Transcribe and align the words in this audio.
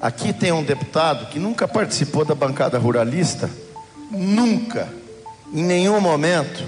Aqui 0.00 0.32
tem 0.32 0.52
um 0.52 0.62
deputado 0.62 1.26
que 1.26 1.38
nunca 1.38 1.66
participou 1.66 2.24
da 2.24 2.34
bancada 2.34 2.78
ruralista, 2.78 3.50
nunca, 4.10 4.88
em 5.52 5.62
nenhum 5.62 6.00
momento, 6.00 6.62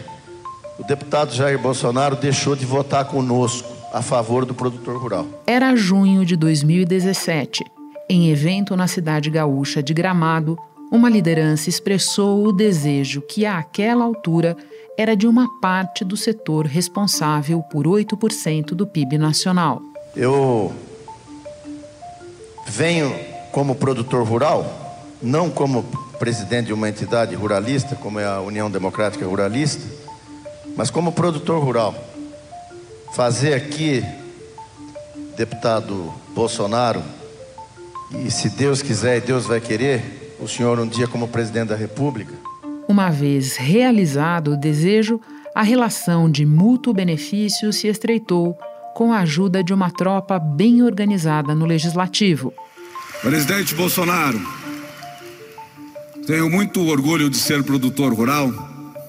o 0.78 0.84
deputado 0.84 1.35
Jair 1.35 1.59
Bolsonaro 1.59 2.17
deixou 2.17 2.56
de 2.56 2.64
votar 2.64 3.04
conosco 3.04 3.69
a 3.93 4.01
favor 4.01 4.45
do 4.45 4.54
produtor 4.54 4.96
rural. 4.96 5.27
Era 5.46 5.75
junho 5.77 6.25
de 6.25 6.37
2017. 6.37 7.64
Em 8.09 8.30
evento 8.30 8.75
na 8.75 8.87
cidade 8.87 9.29
gaúcha 9.29 9.83
de 9.83 9.92
Gramado, 9.92 10.56
uma 10.90 11.10
liderança 11.10 11.69
expressou 11.69 12.47
o 12.47 12.53
desejo 12.53 13.21
que, 13.21 13.45
àquela 13.45 14.04
altura, 14.04 14.56
era 14.97 15.15
de 15.15 15.26
uma 15.26 15.47
parte 15.60 16.02
do 16.05 16.16
setor 16.16 16.65
responsável 16.65 17.62
por 17.62 17.87
8% 17.87 18.69
do 18.69 18.87
PIB 18.87 19.19
nacional. 19.19 19.83
Eu 20.16 20.73
venho 22.69 23.14
como 23.50 23.74
produtor 23.74 24.27
rural, 24.27 25.06
não 25.23 25.51
como 25.51 25.83
presidente 26.19 26.66
de 26.66 26.73
uma 26.73 26.88
entidade 26.88 27.34
ruralista, 27.34 27.95
como 27.97 28.20
é 28.20 28.27
a 28.27 28.41
União 28.41 28.70
Democrática 28.70 29.27
Ruralista, 29.27 29.84
mas 30.77 30.91
como 30.91 31.12
produtor 31.12 31.62
rural. 31.62 31.95
Fazer 33.15 33.55
aqui, 33.55 34.05
deputado 35.37 36.12
Bolsonaro, 36.34 37.02
e 38.24 38.30
se 38.30 38.51
Deus 38.51 38.82
quiser 38.82 39.19
e 39.19 39.21
Deus 39.21 39.46
vai 39.46 39.60
querer, 39.60 40.37
o 40.41 40.46
senhor 40.46 40.79
um 40.79 40.87
dia 40.87 41.07
como 41.09 41.29
presidente 41.29 41.69
da 41.69 41.77
República. 41.77 42.35
Uma 42.87 43.10
vez 43.10 43.57
realizado 43.57 44.52
o 44.52 44.57
desejo, 44.57 45.21
a 45.55 45.62
relação 45.62 46.30
de 46.30 46.46
mútuo 46.46 46.95
benefício 46.95 47.73
se 47.73 47.88
estreitou 47.88 48.57
com 48.98 49.12
a 49.12 49.20
ajuda 49.20 49.62
de 49.62 49.73
uma 49.73 49.93
tropa 49.93 50.41
bem 50.41 50.83
organizada 50.83 51.55
no 51.55 51.65
legislativo. 51.65 52.52
Presidente 53.23 53.73
Bolsonaro, 53.73 54.41
tenho 56.27 56.51
muito 56.51 56.84
orgulho 56.84 57.30
de 57.30 57.37
ser 57.37 57.63
produtor 57.63 58.13
rural 58.13 58.52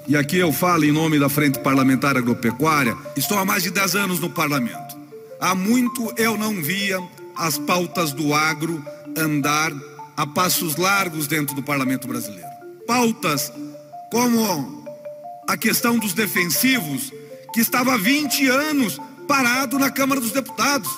e 0.08 0.16
aqui 0.16 0.38
eu 0.38 0.54
falo 0.54 0.86
em 0.86 0.92
nome 0.92 1.17
da 1.17 1.28
Frente 1.28 1.58
Parlamentar 1.58 2.16
Agropecuária. 2.16 2.95
Estou 3.17 3.40
há 3.40 3.44
mais 3.44 3.64
de 3.64 3.72
10 3.72 3.95
anos 3.95 4.20
no 4.20 4.30
parlamento. 4.30 4.95
Há 5.42 5.56
muito 5.56 6.14
eu 6.17 6.38
não 6.38 6.62
via 6.62 7.00
as 7.36 7.58
pautas 7.58 8.14
do 8.14 8.32
agro 8.32 8.86
andar 9.17 9.72
a 10.16 10.28
passos 10.28 10.76
largos 10.76 11.26
dentro 11.26 11.56
do 11.56 11.64
parlamento 11.64 12.08
brasileiro. 12.08 12.45
Pautas 12.86 13.52
como 14.12 14.86
a 15.48 15.58
questão 15.58 15.98
dos 15.98 16.14
defensivos, 16.14 17.12
que 17.52 17.60
estava 17.60 17.95
há 17.95 17.98
20 17.98 18.48
anos 18.50 19.00
parado 19.30 19.78
na 19.78 19.92
Câmara 19.92 20.20
dos 20.20 20.32
Deputados. 20.32 20.90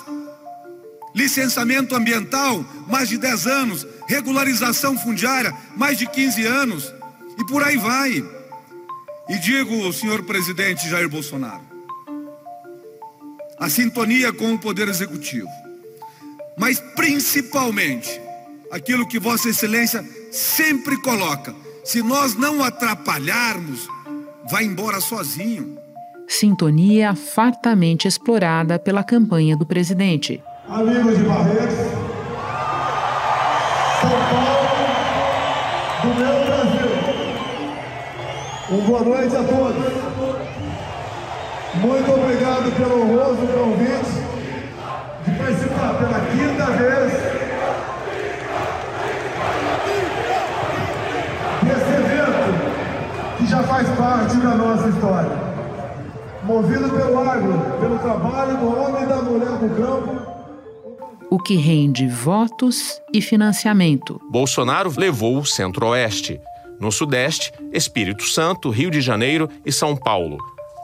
Licenciamento 1.14 1.94
ambiental, 1.94 2.64
mais 2.88 3.10
de 3.10 3.18
10 3.18 3.46
anos. 3.46 3.86
Regularização 4.08 4.98
fundiária, 4.98 5.54
mais 5.76 5.98
de 5.98 6.06
15 6.06 6.44
anos. 6.46 6.94
E 7.38 7.44
por 7.44 7.62
aí 7.62 7.76
vai. 7.76 8.24
E 9.28 9.38
digo, 9.38 9.92
senhor 9.92 10.22
presidente 10.22 10.88
Jair 10.88 11.08
Bolsonaro, 11.08 11.62
a 13.58 13.68
sintonia 13.68 14.32
com 14.32 14.54
o 14.54 14.58
Poder 14.58 14.88
Executivo 14.88 15.48
mas 16.56 16.78
principalmente 16.94 18.20
aquilo 18.70 19.06
que 19.06 19.18
Vossa 19.18 19.48
Excelência 19.48 20.04
sempre 20.30 20.96
coloca: 20.98 21.54
se 21.84 22.02
nós 22.02 22.34
não 22.34 22.62
atrapalharmos, 22.62 23.88
vai 24.50 24.64
embora 24.64 25.00
sozinho. 25.00 25.78
Sintonia 26.26 27.14
fartamente 27.14 28.08
explorada 28.08 28.78
pela 28.78 29.04
campanha 29.04 29.56
do 29.56 29.66
presidente. 29.66 30.42
Amigos 30.68 31.18
de 31.18 31.24
Barretos, 31.24 31.74
São 34.00 34.10
Paulo, 34.30 34.68
do 36.02 36.08
meu 36.18 36.44
Brasil. 36.46 36.90
Um 38.70 38.80
boa 38.86 39.02
noite 39.02 39.36
a 39.36 39.42
todos. 39.42 39.92
Muito 41.74 42.12
obrigado 42.12 42.72
pelo 42.76 43.02
honroso 43.02 43.46
convite 43.46 44.22
de 45.24 45.30
participar 45.38 45.94
pela 45.94 46.20
quinta 46.30 46.66
vez 46.72 47.12
desse 51.62 51.92
evento 51.92 53.36
que 53.38 53.46
já 53.46 53.62
faz 53.62 53.88
parte 53.90 54.36
da 54.36 54.54
nossa 54.54 54.88
história. 54.88 55.51
Movido 56.44 56.90
pelo 56.90 57.18
agro, 57.18 57.52
pelo 57.80 57.98
trabalho 57.98 58.56
do 58.58 58.76
homem 58.76 59.02
e 59.02 59.06
da 59.06 59.22
mulher 59.22 59.58
do 59.58 59.76
campo, 59.76 60.32
o 61.30 61.38
que 61.38 61.56
rende 61.56 62.06
votos 62.06 63.00
e 63.12 63.22
financiamento. 63.22 64.20
Bolsonaro 64.30 64.92
levou 64.94 65.38
o 65.38 65.46
Centro-Oeste. 65.46 66.40
No 66.78 66.92
Sudeste, 66.92 67.52
Espírito 67.72 68.24
Santo, 68.24 68.68
Rio 68.68 68.90
de 68.90 69.00
Janeiro 69.00 69.48
e 69.64 69.72
São 69.72 69.96
Paulo 69.96 70.36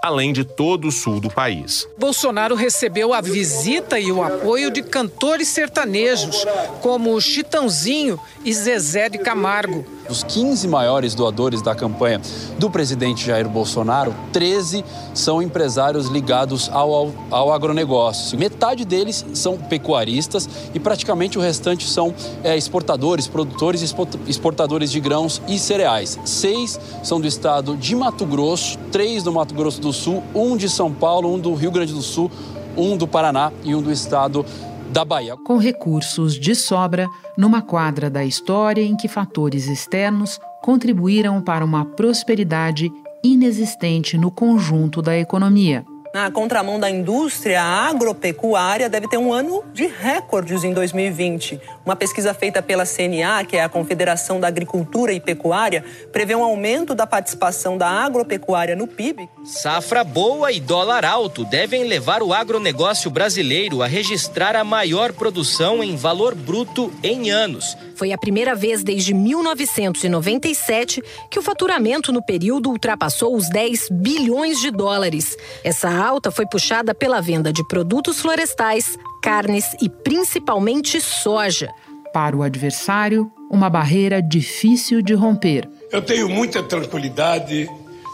além 0.09 0.33
de 0.33 0.43
todo 0.43 0.89
o 0.89 0.93
sul 0.93 1.21
do 1.21 1.31
país. 1.31 1.87
Bolsonaro 1.99 2.55
recebeu 2.55 3.13
a 3.13 3.21
visita 3.21 4.01
e 4.01 4.11
o 4.11 4.23
apoio 4.23 4.71
de 4.71 4.83
cantores 4.83 5.49
sertanejos, 5.49 6.47
como 6.81 7.21
Chitãozinho 7.21 8.19
e 8.45 8.53
Zezé 8.53 9.09
de 9.11 9.19
Camargo. 9.19 9.85
Dos 10.09 10.25
15 10.25 10.67
maiores 10.69 11.15
doadores 11.15 11.61
da 11.61 11.75
campanha 11.75 12.19
do 12.59 12.71
presidente 12.71 13.27
Jair 13.27 13.47
Bolsonaro, 13.47 14.15
13 14.33 14.83
são 15.13 15.43
empresários 15.43 16.07
ligados 16.07 16.71
ao, 16.73 16.95
ao, 16.95 17.13
ao 17.31 17.53
agronegócio. 17.53 18.39
Metade 18.39 18.87
deles 18.87 19.23
são 19.35 19.59
pecuaristas 19.59 20.49
e 20.73 20.81
praticamente 20.81 21.37
o 21.37 21.43
restante 21.43 21.87
são 21.87 22.15
é, 22.43 22.57
exportadores, 22.57 23.27
produtores 23.27 23.83
e 23.83 24.31
exportadores 24.31 24.91
de 24.91 24.99
grãos 24.99 25.43
e 25.47 25.59
cereais. 25.59 26.19
Seis 26.25 26.81
são 27.05 27.21
do 27.21 27.27
estado 27.27 27.77
de 27.77 27.95
Mato 27.95 28.25
Grosso, 28.25 28.79
três 28.91 29.23
do 29.23 29.31
Mato 29.31 29.53
Grosso 29.53 29.79
do 29.79 29.93
Sul, 29.93 29.98
um 30.07 30.57
de 30.57 30.69
São 30.69 30.93
Paulo, 30.93 31.33
um 31.33 31.39
do 31.39 31.55
Rio 31.55 31.71
Grande 31.71 31.93
do 31.93 32.03
Sul, 32.03 32.31
um 32.77 32.97
do 32.97 33.07
Paraná 33.07 33.53
e 33.65 33.75
um 33.75 33.83
do 33.83 33.91
estado 33.91 34.45
da 34.91 35.05
Bahia. 35.05 35.37
Com 35.37 35.59
recursos 35.59 36.39
de 36.39 36.55
sobra, 36.55 37.09
numa 37.37 37.61
quadra 37.61 38.09
da 38.09 38.25
história 38.25 38.83
em 38.83 38.97
que 38.97 39.09
fatores 39.09 39.67
externos 39.67 40.41
contribuíram 40.63 41.41
para 41.43 41.65
uma 41.65 41.85
prosperidade 41.85 42.91
inexistente 43.23 44.17
no 44.17 44.31
conjunto 44.31 45.03
da 45.03 45.17
economia. 45.17 45.85
Na 46.15 46.31
contramão 46.31 46.81
da 46.81 46.89
indústria, 46.89 47.63
a 47.63 47.87
agropecuária 47.89 48.89
deve 48.89 49.07
ter 49.09 49.19
um 49.19 49.31
ano 49.33 49.63
de 49.75 49.87
recordes 49.87 50.65
em 50.65 50.73
2020. 50.73 51.61
Uma 51.85 51.95
pesquisa 51.95 52.33
feita 52.33 52.63
pela 52.63 52.87
CNA, 52.87 53.45
que 53.45 53.57
é 53.57 53.63
a 53.63 53.69
Confederação 53.69 54.41
da 54.41 54.49
Agricultura 54.49 55.13
e 55.13 55.21
Pecuária, 55.21 55.85
prevê 56.11 56.35
um 56.35 56.43
aumento 56.43 56.95
da 56.95 57.07
participação 57.07 57.77
da 57.77 57.89
agropecuária 57.89 58.75
no 58.75 58.87
PIB. 58.87 59.29
Safra 59.45 60.03
boa 60.03 60.51
e 60.51 60.61
dólar 60.61 61.05
alto 61.05 61.45
devem 61.45 61.85
levar 61.85 62.23
o 62.23 62.33
agronegócio 62.33 63.11
brasileiro 63.11 63.83
a 63.83 63.87
registrar 63.87 64.57
a 64.57 64.65
maior 64.65 65.13
produção 65.13 65.85
em 65.85 65.95
valor 65.95 66.35
bruto 66.35 66.91
em 67.03 67.31
anos. 67.31 67.77
Foi 67.95 68.13
a 68.13 68.19
primeira 68.19 68.55
vez 68.55 68.83
desde 68.85 69.13
1997 69.13 71.03
que 71.29 71.39
o 71.39 71.43
faturamento 71.43 72.13
no 72.13 72.23
período 72.23 72.71
ultrapassou 72.71 73.35
os 73.35 73.51
10 73.51 73.89
bilhões 73.91 74.61
de 74.61 74.71
dólares. 74.71 75.37
Essa 75.65 75.98
alta 75.99 76.31
foi 76.31 76.47
puxada 76.47 76.95
pela 76.95 77.21
venda 77.21 77.53
de 77.53 77.67
produtos 77.67 78.21
florestais, 78.21 78.97
carnes 79.23 79.65
e 79.81 79.89
principalmente 79.89 81.01
soja. 81.01 81.69
Para 82.13 82.37
o 82.37 82.43
adversário, 82.43 83.31
uma 83.51 83.69
barreira 83.69 84.23
difícil 84.23 85.03
de 85.03 85.15
romper. 85.15 85.69
Eu 85.91 86.03
tenho 86.03 86.29
muita 86.29 86.63
tranquilidade 86.63 87.69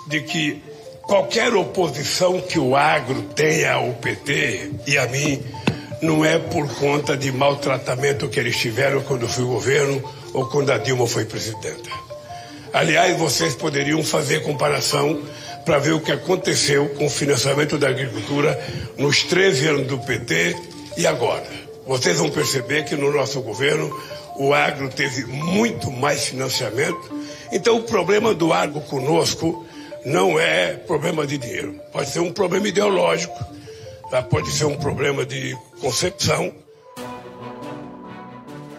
de 0.06 0.20
que 0.22 0.62
qualquer 1.02 1.54
oposição 1.54 2.40
que 2.40 2.58
o 2.58 2.76
agro 2.76 3.22
tenha 3.34 3.74
ao 3.74 3.92
PT 3.94 4.70
e 4.86 4.98
a 4.98 5.06
mim 5.08 5.42
não 6.02 6.24
é 6.24 6.38
por 6.38 6.68
conta 6.76 7.16
de 7.16 7.32
maltratamento 7.32 8.28
que 8.28 8.38
eles 8.38 8.56
tiveram 8.58 9.02
quando 9.02 9.28
fui 9.28 9.44
governo 9.44 10.02
ou 10.32 10.46
quando 10.46 10.70
a 10.70 10.78
Dilma 10.78 11.06
foi 11.06 11.24
presidenta. 11.24 11.90
Aliás, 12.72 13.16
vocês 13.16 13.54
poderiam 13.54 14.02
fazer 14.02 14.42
comparação 14.42 15.20
para 15.64 15.78
ver 15.78 15.92
o 15.92 16.00
que 16.00 16.12
aconteceu 16.12 16.88
com 16.90 17.06
o 17.06 17.10
financiamento 17.10 17.78
da 17.78 17.88
agricultura 17.88 18.58
nos 18.98 19.22
13 19.22 19.68
anos 19.68 19.86
do 19.86 19.98
PT 19.98 20.56
e 20.96 21.06
agora. 21.06 21.46
Vocês 21.86 22.18
vão 22.18 22.30
perceber 22.30 22.84
que 22.84 22.94
no 22.94 23.12
nosso 23.12 23.40
governo 23.40 23.90
o 24.36 24.52
agro 24.52 24.88
teve 24.88 25.24
muito 25.24 25.90
mais 25.90 26.26
financiamento. 26.26 27.10
Então 27.52 27.78
o 27.78 27.82
problema 27.82 28.34
do 28.34 28.52
agro 28.52 28.80
conosco 28.82 29.66
não 30.04 30.38
é 30.38 30.74
problema 30.74 31.26
de 31.26 31.38
dinheiro. 31.38 31.80
Pode 31.92 32.10
ser 32.10 32.20
um 32.20 32.32
problema 32.32 32.68
ideológico, 32.68 33.38
tá? 34.10 34.22
pode 34.22 34.50
ser 34.50 34.66
um 34.66 34.76
problema 34.76 35.24
de 35.24 35.56
concepção. 35.80 36.52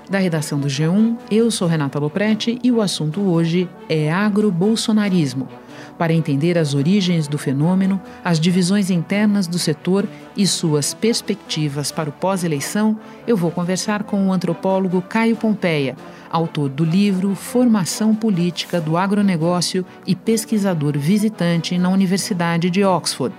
Da 0.07 0.19
redação 0.19 0.59
do 0.59 0.67
G1, 0.67 1.17
eu 1.31 1.49
sou 1.49 1.67
Renata 1.67 1.97
Loprete 1.97 2.59
e 2.63 2.71
o 2.71 2.79
assunto 2.79 3.21
hoje 3.21 3.67
é 3.89 4.11
agro-bolsonarismo 4.11 5.49
para 5.97 6.13
entender 6.13 6.57
as 6.57 6.73
origens 6.73 7.27
do 7.27 7.37
fenômeno, 7.37 8.01
as 8.23 8.39
divisões 8.39 8.89
internas 8.89 9.47
do 9.47 9.59
setor 9.59 10.07
e 10.35 10.45
suas 10.45 10.93
perspectivas 10.93 11.91
para 11.91 12.09
o 12.09 12.13
pós-eleição, 12.13 12.97
eu 13.27 13.37
vou 13.37 13.51
conversar 13.51 14.03
com 14.03 14.27
o 14.27 14.33
antropólogo 14.33 15.01
Caio 15.01 15.35
Pompeia, 15.35 15.95
autor 16.29 16.69
do 16.69 16.83
livro 16.83 17.33
Formação 17.35 18.13
Política 18.13 18.81
do 18.81 18.97
Agronegócio 18.97 19.85
e 20.05 20.15
pesquisador 20.15 20.97
visitante 20.97 21.77
na 21.77 21.89
Universidade 21.89 22.69
de 22.69 22.83
Oxford. 22.83 23.33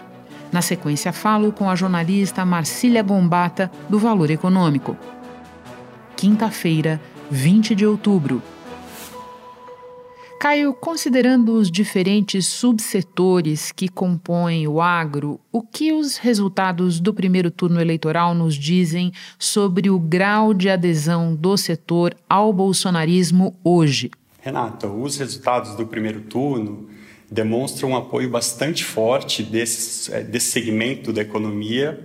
Na 0.50 0.62
sequência, 0.62 1.12
falo 1.12 1.52
com 1.52 1.68
a 1.68 1.74
jornalista 1.74 2.44
Marcília 2.44 3.02
Gombata, 3.02 3.70
do 3.88 3.98
Valor 3.98 4.30
Econômico. 4.30 4.96
Quinta-feira, 6.16 7.00
20 7.30 7.74
de 7.74 7.84
outubro. 7.84 8.42
Caio, 10.38 10.74
considerando 10.74 11.54
os 11.54 11.70
diferentes 11.70 12.46
subsetores 12.46 13.72
que 13.72 13.88
compõem 13.88 14.68
o 14.68 14.82
agro, 14.82 15.40
o 15.50 15.62
que 15.62 15.92
os 15.92 16.18
resultados 16.18 17.00
do 17.00 17.14
primeiro 17.14 17.50
turno 17.50 17.80
eleitoral 17.80 18.34
nos 18.34 18.54
dizem 18.54 19.12
sobre 19.38 19.88
o 19.88 19.98
grau 19.98 20.52
de 20.52 20.68
adesão 20.68 21.34
do 21.34 21.56
setor 21.56 22.14
ao 22.28 22.52
bolsonarismo 22.52 23.56
hoje? 23.64 24.10
Renata, 24.40 24.86
os 24.86 25.16
resultados 25.16 25.74
do 25.74 25.86
primeiro 25.86 26.20
turno 26.20 26.86
demonstram 27.30 27.90
um 27.90 27.96
apoio 27.96 28.28
bastante 28.28 28.84
forte 28.84 29.42
desse, 29.42 30.12
eh, 30.12 30.22
desse 30.22 30.50
segmento 30.50 31.14
da 31.14 31.22
economia 31.22 31.98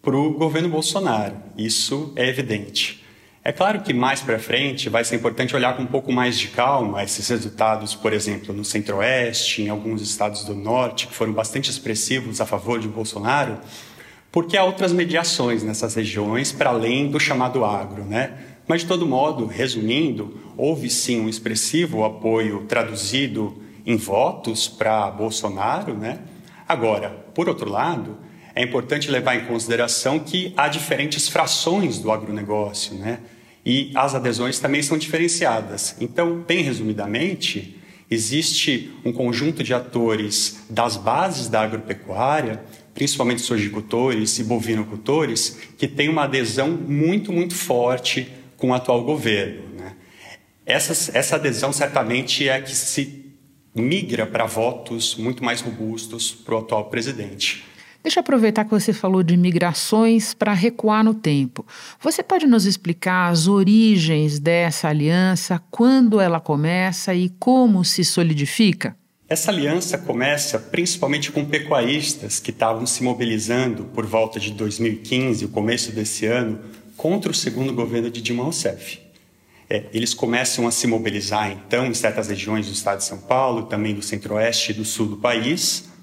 para 0.00 0.16
o 0.16 0.32
governo 0.32 0.70
Bolsonaro. 0.70 1.36
Isso 1.58 2.12
é 2.16 2.26
evidente. 2.28 3.05
É 3.46 3.52
claro 3.52 3.80
que 3.80 3.94
mais 3.94 4.20
para 4.20 4.40
frente 4.40 4.88
vai 4.88 5.04
ser 5.04 5.14
importante 5.14 5.54
olhar 5.54 5.76
com 5.76 5.84
um 5.84 5.86
pouco 5.86 6.10
mais 6.10 6.36
de 6.36 6.48
calma 6.48 7.04
esses 7.04 7.28
resultados, 7.28 7.94
por 7.94 8.12
exemplo, 8.12 8.52
no 8.52 8.64
Centro-Oeste, 8.64 9.62
em 9.62 9.68
alguns 9.68 10.02
estados 10.02 10.42
do 10.42 10.52
Norte, 10.52 11.06
que 11.06 11.14
foram 11.14 11.32
bastante 11.32 11.70
expressivos 11.70 12.40
a 12.40 12.44
favor 12.44 12.80
de 12.80 12.88
Bolsonaro, 12.88 13.60
porque 14.32 14.56
há 14.56 14.64
outras 14.64 14.92
mediações 14.92 15.62
nessas 15.62 15.94
regiões 15.94 16.50
para 16.50 16.70
além 16.70 17.08
do 17.08 17.20
chamado 17.20 17.64
agro, 17.64 18.04
né? 18.04 18.36
Mas, 18.66 18.80
de 18.80 18.88
todo 18.88 19.06
modo, 19.06 19.46
resumindo, 19.46 20.40
houve 20.56 20.90
sim 20.90 21.20
um 21.20 21.28
expressivo 21.28 22.04
apoio 22.04 22.64
traduzido 22.64 23.62
em 23.86 23.96
votos 23.96 24.66
para 24.66 25.08
Bolsonaro, 25.12 25.94
né? 25.94 26.18
Agora, 26.66 27.10
por 27.32 27.48
outro 27.48 27.70
lado, 27.70 28.18
é 28.56 28.64
importante 28.64 29.08
levar 29.08 29.36
em 29.36 29.44
consideração 29.44 30.18
que 30.18 30.52
há 30.56 30.66
diferentes 30.66 31.28
frações 31.28 32.00
do 32.00 32.10
agronegócio, 32.10 32.96
né? 32.96 33.20
E 33.66 33.90
as 33.96 34.14
adesões 34.14 34.60
também 34.60 34.80
são 34.80 34.96
diferenciadas. 34.96 35.96
Então, 36.00 36.44
bem 36.46 36.62
resumidamente, 36.62 37.76
existe 38.08 38.92
um 39.04 39.12
conjunto 39.12 39.64
de 39.64 39.74
atores 39.74 40.64
das 40.70 40.96
bases 40.96 41.48
da 41.48 41.62
agropecuária, 41.62 42.62
principalmente 42.94 43.42
sojicultores 43.42 44.38
e 44.38 44.44
bovinocultores, 44.44 45.58
que 45.76 45.88
tem 45.88 46.08
uma 46.08 46.22
adesão 46.22 46.70
muito, 46.70 47.32
muito 47.32 47.56
forte 47.56 48.28
com 48.56 48.70
o 48.70 48.74
atual 48.74 49.02
governo. 49.02 49.62
Né? 49.76 49.96
Essa, 50.64 51.34
adesão 51.34 51.72
certamente 51.72 52.48
é 52.48 52.60
que 52.60 52.74
se 52.74 53.32
migra 53.74 54.26
para 54.26 54.46
votos 54.46 55.16
muito 55.16 55.42
mais 55.42 55.60
robustos 55.60 56.30
para 56.30 56.54
o 56.54 56.58
atual 56.58 56.84
presidente. 56.84 57.64
Deixa 58.06 58.20
eu 58.20 58.22
aproveitar 58.22 58.64
que 58.64 58.70
você 58.70 58.92
falou 58.92 59.20
de 59.20 59.36
migrações 59.36 60.32
para 60.32 60.52
recuar 60.52 61.02
no 61.02 61.12
tempo. 61.12 61.66
Você 62.00 62.22
pode 62.22 62.46
nos 62.46 62.64
explicar 62.64 63.32
as 63.32 63.48
origens 63.48 64.38
dessa 64.38 64.86
aliança, 64.86 65.60
quando 65.72 66.20
ela 66.20 66.38
começa 66.38 67.12
e 67.12 67.30
como 67.30 67.84
se 67.84 68.04
solidifica? 68.04 68.96
Essa 69.28 69.50
aliança 69.50 69.98
começa 69.98 70.56
principalmente 70.56 71.32
com 71.32 71.44
pecuaristas 71.44 72.38
que 72.38 72.52
estavam 72.52 72.86
se 72.86 73.02
mobilizando 73.02 73.86
por 73.86 74.06
volta 74.06 74.38
de 74.38 74.52
2015, 74.52 75.44
o 75.44 75.48
começo 75.48 75.90
desse 75.90 76.26
ano, 76.26 76.60
contra 76.96 77.32
o 77.32 77.34
segundo 77.34 77.72
governo 77.72 78.08
de 78.08 78.22
Dilma 78.22 78.44
Rousseff. 78.44 79.00
É, 79.68 79.86
eles 79.92 80.14
começam 80.14 80.68
a 80.68 80.70
se 80.70 80.86
mobilizar, 80.86 81.50
então, 81.50 81.84
em 81.84 81.92
certas 81.92 82.28
regiões 82.28 82.66
do 82.66 82.72
estado 82.72 82.98
de 82.98 83.04
São 83.04 83.18
Paulo, 83.18 83.64
também 83.64 83.96
do 83.96 84.02
centro-oeste 84.02 84.70
e 84.70 84.74
do 84.74 84.84
sul 84.84 85.06
do 85.06 85.16
país, 85.16 85.95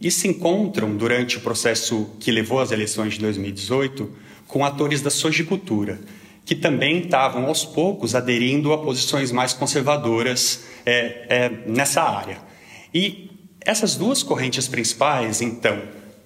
e 0.00 0.10
se 0.10 0.28
encontram 0.28 0.96
durante 0.96 1.38
o 1.38 1.40
processo 1.40 2.10
que 2.20 2.30
levou 2.30 2.60
às 2.60 2.70
eleições 2.70 3.14
de 3.14 3.20
2018 3.20 4.10
com 4.46 4.64
atores 4.64 5.02
da 5.02 5.10
sojicultura, 5.10 6.00
que 6.44 6.54
também 6.54 7.00
estavam 7.00 7.46
aos 7.46 7.64
poucos 7.64 8.14
aderindo 8.14 8.72
a 8.72 8.78
posições 8.78 9.30
mais 9.32 9.52
conservadoras 9.52 10.64
é, 10.86 11.26
é, 11.28 11.50
nessa 11.66 12.02
área. 12.02 12.38
E 12.94 13.30
essas 13.60 13.96
duas 13.96 14.22
correntes 14.22 14.66
principais, 14.66 15.42
então, 15.42 15.78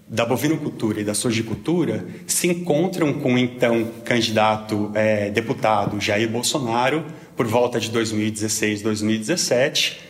da 0.06 0.24
bovinocultura 0.24 1.00
e 1.00 1.04
da 1.04 1.14
sojicultura, 1.14 2.06
se 2.26 2.46
encontram 2.46 3.14
com 3.14 3.36
então 3.38 3.90
candidato 4.04 4.92
é, 4.94 5.30
deputado 5.30 6.00
Jair 6.00 6.28
Bolsonaro 6.28 7.04
por 7.34 7.46
volta 7.46 7.80
de 7.80 7.90
2016, 7.90 8.82
2017. 8.82 10.00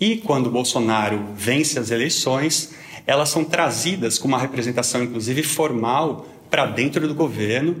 E 0.00 0.16
quando 0.16 0.50
Bolsonaro 0.50 1.28
vence 1.36 1.78
as 1.78 1.90
eleições, 1.90 2.74
elas 3.06 3.28
são 3.28 3.44
trazidas 3.44 4.18
com 4.18 4.28
uma 4.28 4.38
representação, 4.38 5.02
inclusive 5.02 5.42
formal, 5.42 6.26
para 6.50 6.66
dentro 6.66 7.06
do 7.06 7.14
governo. 7.14 7.76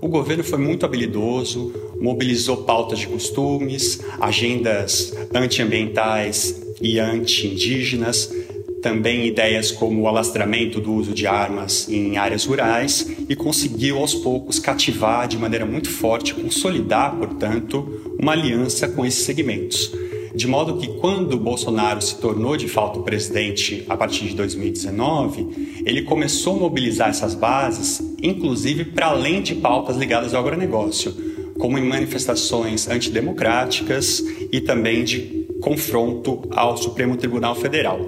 O 0.00 0.08
governo 0.08 0.44
foi 0.44 0.58
muito 0.58 0.86
habilidoso, 0.86 1.72
mobilizou 2.00 2.58
pautas 2.58 3.00
de 3.00 3.06
costumes, 3.06 4.00
agendas 4.20 5.14
antiambientais 5.34 6.62
e 6.80 6.98
anti-indígenas, 6.98 8.32
também 8.80 9.26
ideias 9.26 9.70
como 9.70 10.00
o 10.02 10.08
alastramento 10.08 10.80
do 10.80 10.92
uso 10.92 11.14
de 11.14 11.26
armas 11.26 11.88
em 11.88 12.16
áreas 12.16 12.44
rurais 12.44 13.08
e 13.28 13.36
conseguiu 13.36 13.98
aos 13.98 14.12
poucos 14.12 14.58
cativar 14.58 15.28
de 15.28 15.38
maneira 15.38 15.64
muito 15.64 15.88
forte, 15.88 16.34
consolidar, 16.34 17.14
portanto, 17.14 18.16
uma 18.18 18.32
aliança 18.32 18.88
com 18.88 19.06
esses 19.06 19.24
segmentos 19.24 19.92
de 20.34 20.46
modo 20.48 20.78
que 20.78 20.88
quando 20.98 21.36
Bolsonaro 21.36 22.00
se 22.00 22.16
tornou 22.16 22.56
de 22.56 22.68
fato 22.68 23.00
presidente 23.00 23.84
a 23.88 23.96
partir 23.96 24.26
de 24.26 24.34
2019, 24.34 25.82
ele 25.84 26.02
começou 26.02 26.56
a 26.56 26.60
mobilizar 26.60 27.10
essas 27.10 27.34
bases, 27.34 28.02
inclusive 28.22 28.86
para 28.86 29.06
além 29.06 29.42
de 29.42 29.54
pautas 29.54 29.96
ligadas 29.96 30.34
ao 30.34 30.42
agronegócio, 30.42 31.14
como 31.58 31.78
em 31.78 31.86
manifestações 31.86 32.88
antidemocráticas 32.88 34.22
e 34.50 34.60
também 34.60 35.04
de 35.04 35.46
confronto 35.60 36.42
ao 36.50 36.76
Supremo 36.76 37.16
Tribunal 37.16 37.54
Federal. 37.54 38.00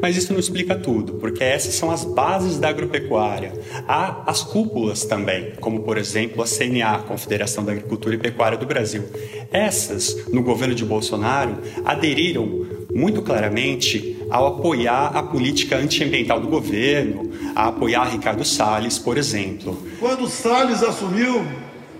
Mas 0.00 0.16
isso 0.16 0.32
não 0.32 0.40
explica 0.40 0.76
tudo, 0.76 1.14
porque 1.14 1.42
essas 1.42 1.74
são 1.74 1.90
as 1.90 2.04
bases 2.04 2.58
da 2.58 2.68
agropecuária. 2.68 3.52
Há 3.86 4.22
as 4.30 4.42
cúpulas 4.42 5.04
também, 5.04 5.52
como 5.60 5.82
por 5.82 5.98
exemplo 5.98 6.42
a 6.42 6.46
CNA, 6.46 7.04
Confederação 7.06 7.64
da 7.64 7.72
Agricultura 7.72 8.14
e 8.14 8.18
Pecuária 8.18 8.56
do 8.56 8.66
Brasil. 8.66 9.04
Essas, 9.50 10.28
no 10.28 10.42
governo 10.42 10.74
de 10.74 10.84
Bolsonaro, 10.84 11.58
aderiram 11.84 12.66
muito 12.94 13.22
claramente 13.22 14.16
ao 14.30 14.46
apoiar 14.46 15.16
a 15.16 15.22
política 15.22 15.76
antiambiental 15.76 16.40
do 16.40 16.48
governo, 16.48 17.30
a 17.54 17.68
apoiar 17.68 18.04
Ricardo 18.04 18.44
Salles, 18.44 18.98
por 18.98 19.16
exemplo. 19.18 19.82
Quando 19.98 20.28
Salles 20.28 20.82
assumiu 20.82 21.44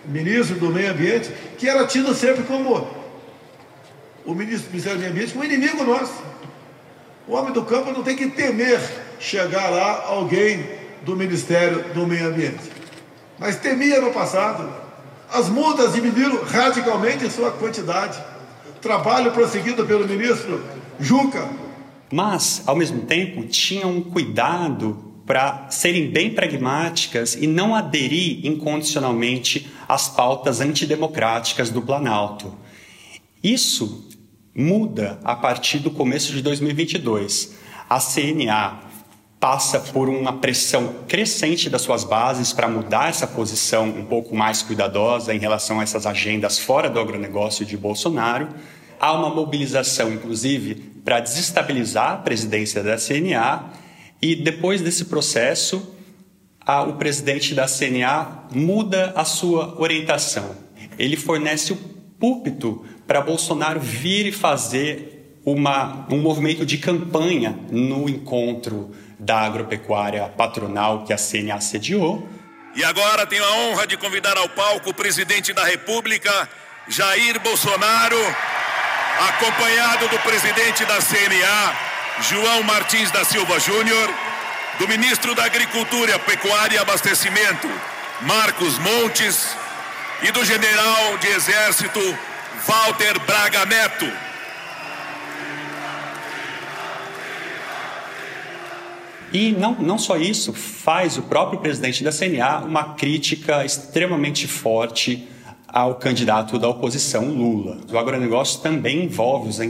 ministro 0.06 0.56
do 0.56 0.70
Meio 0.70 0.90
Ambiente, 0.90 1.30
que 1.58 1.68
era 1.68 1.86
tido 1.86 2.14
sempre 2.14 2.44
como 2.44 2.86
o 4.24 4.34
ministro 4.34 4.68
do 4.68 4.70
Ministério 4.70 4.98
do 4.98 5.02
Meio 5.02 5.12
Ambiente, 5.12 5.32
como 5.32 5.44
inimigo 5.44 5.84
nosso. 5.84 6.22
O 7.28 7.34
homem 7.34 7.52
do 7.52 7.62
campo 7.62 7.92
não 7.92 8.02
tem 8.02 8.16
que 8.16 8.30
temer 8.30 8.80
chegar 9.20 9.68
lá 9.68 10.06
alguém 10.06 10.64
do 11.02 11.14
Ministério 11.14 11.92
do 11.92 12.06
Meio 12.06 12.28
Ambiente. 12.28 12.72
Mas 13.38 13.56
temia 13.56 14.00
no 14.00 14.10
passado. 14.12 14.66
As 15.30 15.50
multas 15.50 15.92
diminuíram 15.92 16.42
radicalmente 16.42 17.30
sua 17.30 17.50
quantidade. 17.50 18.18
Trabalho 18.80 19.30
prosseguido 19.32 19.84
pelo 19.84 20.08
ministro 20.08 20.64
Juca. 20.98 21.46
Mas, 22.10 22.62
ao 22.66 22.74
mesmo 22.74 23.02
tempo, 23.02 23.44
tinham 23.44 23.90
um 23.90 24.02
cuidado 24.02 25.04
para 25.26 25.66
serem 25.68 26.10
bem 26.10 26.30
pragmáticas 26.30 27.34
e 27.34 27.46
não 27.46 27.74
aderir 27.74 28.46
incondicionalmente 28.46 29.70
às 29.86 30.08
pautas 30.08 30.62
antidemocráticas 30.62 31.68
do 31.68 31.82
Planalto. 31.82 32.54
Isso 33.44 34.07
muda 34.58 35.20
a 35.22 35.36
partir 35.36 35.78
do 35.78 35.88
começo 35.88 36.32
de 36.32 36.42
2022. 36.42 37.54
A 37.88 38.00
CNA 38.00 38.80
passa 39.38 39.78
por 39.78 40.08
uma 40.08 40.32
pressão 40.32 40.96
crescente 41.06 41.70
das 41.70 41.82
suas 41.82 42.02
bases 42.02 42.52
para 42.52 42.66
mudar 42.66 43.08
essa 43.08 43.24
posição 43.24 43.88
um 43.88 44.04
pouco 44.04 44.34
mais 44.34 44.60
cuidadosa 44.60 45.32
em 45.32 45.38
relação 45.38 45.78
a 45.78 45.84
essas 45.84 46.06
agendas 46.06 46.58
fora 46.58 46.90
do 46.90 46.98
agronegócio 46.98 47.64
de 47.64 47.76
Bolsonaro. 47.76 48.48
Há 48.98 49.12
uma 49.12 49.32
mobilização, 49.32 50.12
inclusive, 50.12 50.74
para 51.04 51.20
desestabilizar 51.20 52.14
a 52.14 52.16
presidência 52.16 52.82
da 52.82 52.96
CNA 52.96 53.64
e 54.20 54.34
depois 54.34 54.80
desse 54.82 55.04
processo, 55.04 55.94
a, 56.60 56.82
o 56.82 56.94
presidente 56.94 57.54
da 57.54 57.66
CNA 57.66 58.48
muda 58.52 59.12
a 59.14 59.24
sua 59.24 59.80
orientação. 59.80 60.56
Ele 60.98 61.16
fornece 61.16 61.72
o 61.72 61.97
púlpito 62.18 62.84
para 63.06 63.20
Bolsonaro 63.20 63.80
vir 63.80 64.26
e 64.26 64.32
fazer 64.32 65.40
uma, 65.44 66.06
um 66.10 66.18
movimento 66.18 66.66
de 66.66 66.78
campanha 66.78 67.58
no 67.70 68.08
encontro 68.08 68.94
da 69.18 69.40
agropecuária 69.40 70.28
patronal 70.28 71.04
que 71.04 71.12
a 71.12 71.16
CNA 71.16 71.60
sediou. 71.60 72.28
E 72.74 72.84
agora 72.84 73.26
tenho 73.26 73.44
a 73.44 73.52
honra 73.56 73.86
de 73.86 73.96
convidar 73.96 74.36
ao 74.36 74.48
palco 74.50 74.90
o 74.90 74.94
presidente 74.94 75.52
da 75.52 75.64
República, 75.64 76.48
Jair 76.86 77.40
Bolsonaro, 77.40 78.18
acompanhado 79.28 80.08
do 80.08 80.18
presidente 80.20 80.84
da 80.84 80.98
CNA, 80.98 81.76
João 82.28 82.62
Martins 82.62 83.10
da 83.10 83.24
Silva 83.24 83.58
Júnior, 83.58 84.08
do 84.78 84.86
ministro 84.86 85.34
da 85.34 85.44
Agricultura, 85.44 86.18
Pecuária 86.20 86.76
e 86.76 86.78
Abastecimento, 86.78 87.68
Marcos 88.22 88.78
Montes, 88.78 89.56
e 90.22 90.32
do 90.32 90.44
general 90.44 91.16
de 91.18 91.28
Exército, 91.28 92.00
Walter 92.66 93.18
Braga 93.24 93.64
Neto. 93.64 94.06
E 99.32 99.52
não, 99.52 99.74
não 99.74 99.98
só 99.98 100.16
isso, 100.16 100.52
faz 100.52 101.18
o 101.18 101.22
próprio 101.22 101.60
presidente 101.60 102.02
da 102.02 102.10
CNA 102.10 102.60
uma 102.60 102.94
crítica 102.94 103.64
extremamente 103.64 104.48
forte 104.48 105.28
ao 105.68 105.96
candidato 105.96 106.58
da 106.58 106.68
oposição, 106.68 107.26
Lula. 107.26 107.78
O 107.92 107.98
agronegócio 107.98 108.60
também 108.60 109.04
envolve 109.04 109.50
os 109.50 109.60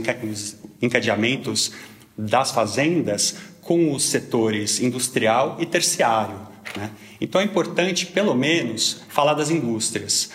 encadeamentos 0.81 1.73
das 2.17 2.51
fazendas 2.51 3.35
com 3.61 3.93
os 3.93 4.03
setores 4.03 4.79
industrial 4.79 5.57
e 5.59 5.65
terciário. 5.65 6.48
Né? 6.75 6.91
Então 7.19 7.41
é 7.41 7.43
importante, 7.43 8.05
pelo 8.05 8.33
menos, 8.33 9.01
falar 9.09 9.33
das 9.33 9.49
indústrias. 9.49 10.29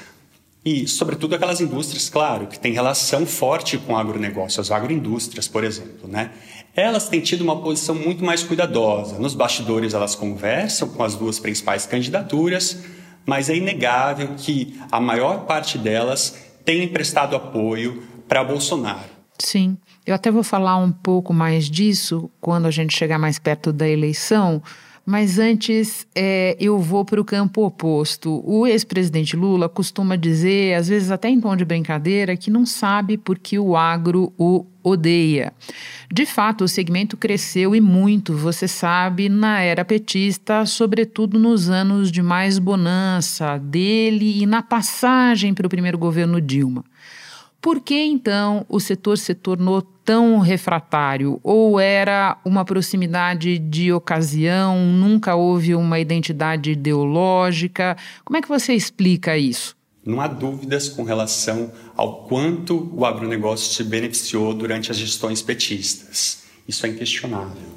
E, 0.64 0.88
sobretudo, 0.88 1.34
aquelas 1.34 1.60
indústrias, 1.60 2.08
claro, 2.08 2.46
que 2.46 2.58
têm 2.58 2.72
relação 2.72 3.26
forte 3.26 3.76
com 3.76 3.92
o 3.92 3.96
agronegócio, 3.96 4.60
as 4.62 4.70
agroindústrias, 4.70 5.46
por 5.46 5.62
exemplo. 5.62 6.08
Né? 6.08 6.30
Elas 6.74 7.06
têm 7.06 7.20
tido 7.20 7.42
uma 7.42 7.60
posição 7.60 7.94
muito 7.94 8.24
mais 8.24 8.42
cuidadosa. 8.42 9.18
Nos 9.18 9.34
bastidores, 9.34 9.92
elas 9.92 10.14
conversam 10.14 10.88
com 10.88 11.02
as 11.02 11.14
duas 11.14 11.38
principais 11.38 11.84
candidaturas, 11.84 12.82
mas 13.26 13.50
é 13.50 13.56
inegável 13.56 14.34
que 14.38 14.80
a 14.90 14.98
maior 14.98 15.44
parte 15.44 15.76
delas 15.76 16.34
tem 16.64 16.88
prestado 16.88 17.36
apoio 17.36 18.02
para 18.26 18.42
Bolsonaro. 18.42 19.12
Sim, 19.38 19.76
eu 20.06 20.14
até 20.14 20.30
vou 20.30 20.42
falar 20.42 20.76
um 20.76 20.90
pouco 20.90 21.34
mais 21.34 21.68
disso 21.68 22.30
quando 22.40 22.66
a 22.66 22.70
gente 22.70 22.96
chegar 22.96 23.18
mais 23.18 23.38
perto 23.38 23.72
da 23.72 23.86
eleição 23.86 24.62
mas 25.06 25.38
antes, 25.38 26.06
é, 26.14 26.56
eu 26.58 26.78
vou 26.78 27.04
para 27.04 27.20
o 27.20 27.24
campo 27.24 27.66
oposto. 27.66 28.42
O 28.42 28.66
ex-presidente 28.66 29.36
Lula 29.36 29.68
costuma 29.68 30.16
dizer, 30.16 30.74
às 30.74 30.88
vezes 30.88 31.10
até 31.10 31.28
em 31.28 31.38
tom 31.38 31.54
de 31.54 31.64
brincadeira, 31.64 32.36
que 32.36 32.50
não 32.50 32.64
sabe 32.64 33.18
por 33.18 33.38
que 33.38 33.58
o 33.58 33.76
agro 33.76 34.32
o 34.38 34.64
odeia. 34.82 35.52
De 36.12 36.24
fato, 36.24 36.64
o 36.64 36.68
segmento 36.68 37.16
cresceu 37.18 37.74
e 37.74 37.80
muito, 37.80 38.34
você 38.34 38.66
sabe, 38.66 39.28
na 39.28 39.60
era 39.60 39.84
petista, 39.84 40.64
sobretudo 40.64 41.38
nos 41.38 41.68
anos 41.68 42.10
de 42.10 42.22
mais 42.22 42.58
bonança 42.58 43.58
dele 43.58 44.42
e 44.42 44.46
na 44.46 44.62
passagem 44.62 45.52
para 45.52 45.66
o 45.66 45.70
primeiro 45.70 45.98
governo 45.98 46.40
Dilma. 46.40 46.84
Por 47.60 47.80
que 47.80 47.94
então 47.94 48.64
o 48.68 48.78
setor 48.78 49.16
se 49.16 49.34
tornou 49.34 49.82
tão 50.04 50.38
refratário? 50.38 51.40
Ou 51.42 51.80
era 51.80 52.36
uma 52.44 52.64
proximidade 52.64 53.58
de 53.58 53.92
ocasião, 53.92 54.78
nunca 54.86 55.34
houve 55.34 55.74
uma 55.74 55.98
identidade 55.98 56.72
ideológica? 56.72 57.96
Como 58.24 58.36
é 58.36 58.42
que 58.42 58.48
você 58.48 58.74
explica 58.74 59.36
isso? 59.36 59.76
Não 60.04 60.20
há 60.20 60.28
dúvidas 60.28 60.88
com 60.88 61.02
relação 61.02 61.72
ao 61.96 62.24
quanto 62.24 62.90
o 62.92 63.06
agronegócio 63.06 63.72
se 63.72 63.82
beneficiou 63.82 64.52
durante 64.52 64.90
as 64.90 64.98
gestões 64.98 65.40
petistas. 65.40 66.44
Isso 66.68 66.84
é 66.84 66.90
inquestionável. 66.90 67.74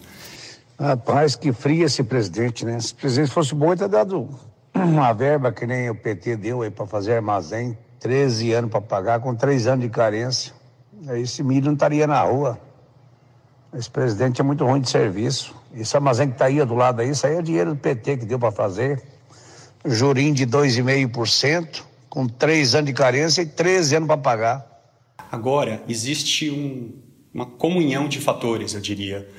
Rapaz, 0.79 1.35
que 1.35 1.53
fria 1.53 1.85
esse 1.85 2.03
presidente, 2.03 2.65
né? 2.65 2.79
Se 2.79 2.93
o 2.93 2.97
presidente 2.97 3.31
fosse 3.31 3.55
bom, 3.55 3.67
ele 3.67 3.77
teria 3.77 3.87
dado 3.89 4.29
uma 4.75 5.11
verba 5.13 5.51
que 5.51 5.65
nem 5.65 5.89
o 5.89 5.95
PT 5.95 6.35
deu 6.35 6.61
aí 6.61 6.69
para 6.69 6.85
fazer 6.85 7.13
armazém 7.13 7.77
13 7.99 8.53
anos 8.53 8.71
para 8.71 8.81
pagar, 8.81 9.19
com 9.19 9.33
3 9.33 9.67
anos 9.67 9.85
de 9.85 9.89
carência. 9.89 10.53
Esse 11.15 11.43
milho 11.43 11.65
não 11.65 11.73
estaria 11.73 12.07
na 12.07 12.21
rua. 12.21 12.59
Esse 13.73 13.89
presidente 13.89 14.41
é 14.41 14.43
muito 14.43 14.65
ruim 14.65 14.81
de 14.81 14.89
serviço. 14.89 15.55
Esse 15.75 15.95
armazém 15.95 16.27
que 16.27 16.33
está 16.33 16.45
aí 16.45 16.63
do 16.65 16.73
lado 16.73 17.01
aí, 17.01 17.09
isso 17.09 17.27
aí 17.27 17.35
é 17.35 17.41
dinheiro 17.41 17.75
do 17.75 17.79
PT 17.79 18.17
que 18.17 18.25
deu 18.25 18.39
para 18.39 18.51
fazer. 18.51 19.03
Jurim 19.85 20.33
de 20.33 20.47
2,5%, 20.47 21.83
com 22.09 22.27
3 22.27 22.75
anos 22.75 22.87
de 22.87 22.93
carência 22.93 23.41
e 23.41 23.45
13 23.45 23.97
anos 23.97 24.07
para 24.07 24.17
pagar. 24.17 24.65
Agora, 25.31 25.83
existe 25.87 26.49
um, 26.49 26.93
uma 27.33 27.45
comunhão 27.45 28.07
de 28.07 28.19
fatores, 28.19 28.73
eu 28.73 28.81
diria. 28.81 29.29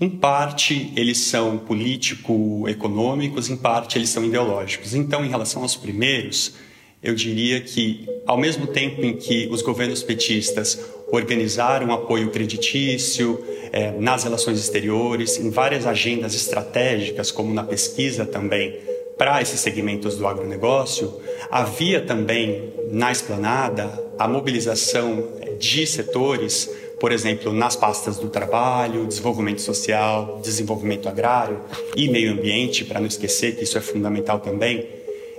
Em 0.00 0.10
parte, 0.10 0.92
eles 0.96 1.18
são 1.18 1.58
político-econômicos, 1.58 3.48
em 3.48 3.56
parte, 3.56 3.96
eles 3.96 4.08
são 4.08 4.24
ideológicos. 4.24 4.94
Então, 4.94 5.24
em 5.24 5.28
relação 5.28 5.62
aos 5.62 5.76
primeiros, 5.76 6.54
eu 7.02 7.14
diria 7.14 7.60
que, 7.60 8.08
ao 8.26 8.36
mesmo 8.36 8.66
tempo 8.66 9.04
em 9.04 9.16
que 9.16 9.48
os 9.50 9.62
governos 9.62 10.02
petistas 10.02 10.78
organizaram 11.12 11.92
apoio 11.92 12.30
creditício 12.30 13.42
é, 13.72 13.92
nas 13.92 14.24
relações 14.24 14.58
exteriores, 14.58 15.38
em 15.38 15.50
várias 15.50 15.86
agendas 15.86 16.34
estratégicas, 16.34 17.30
como 17.30 17.52
na 17.52 17.62
pesquisa 17.62 18.24
também, 18.24 18.78
para 19.16 19.40
esses 19.40 19.60
segmentos 19.60 20.16
do 20.16 20.26
agronegócio, 20.26 21.20
havia 21.50 22.00
também 22.00 22.72
na 22.90 23.12
esplanada 23.12 24.04
a 24.18 24.26
mobilização 24.26 25.28
de 25.58 25.86
setores, 25.86 26.68
por 27.00 27.12
exemplo, 27.12 27.52
nas 27.52 27.76
pastas 27.76 28.18
do 28.18 28.28
trabalho, 28.28 29.06
desenvolvimento 29.06 29.60
social, 29.60 30.40
desenvolvimento 30.42 31.08
agrário 31.08 31.60
e 31.94 32.08
meio 32.08 32.32
ambiente, 32.32 32.84
para 32.84 33.00
não 33.00 33.06
esquecer 33.06 33.56
que 33.56 33.64
isso 33.64 33.78
é 33.78 33.80
fundamental 33.80 34.40
também 34.40 34.95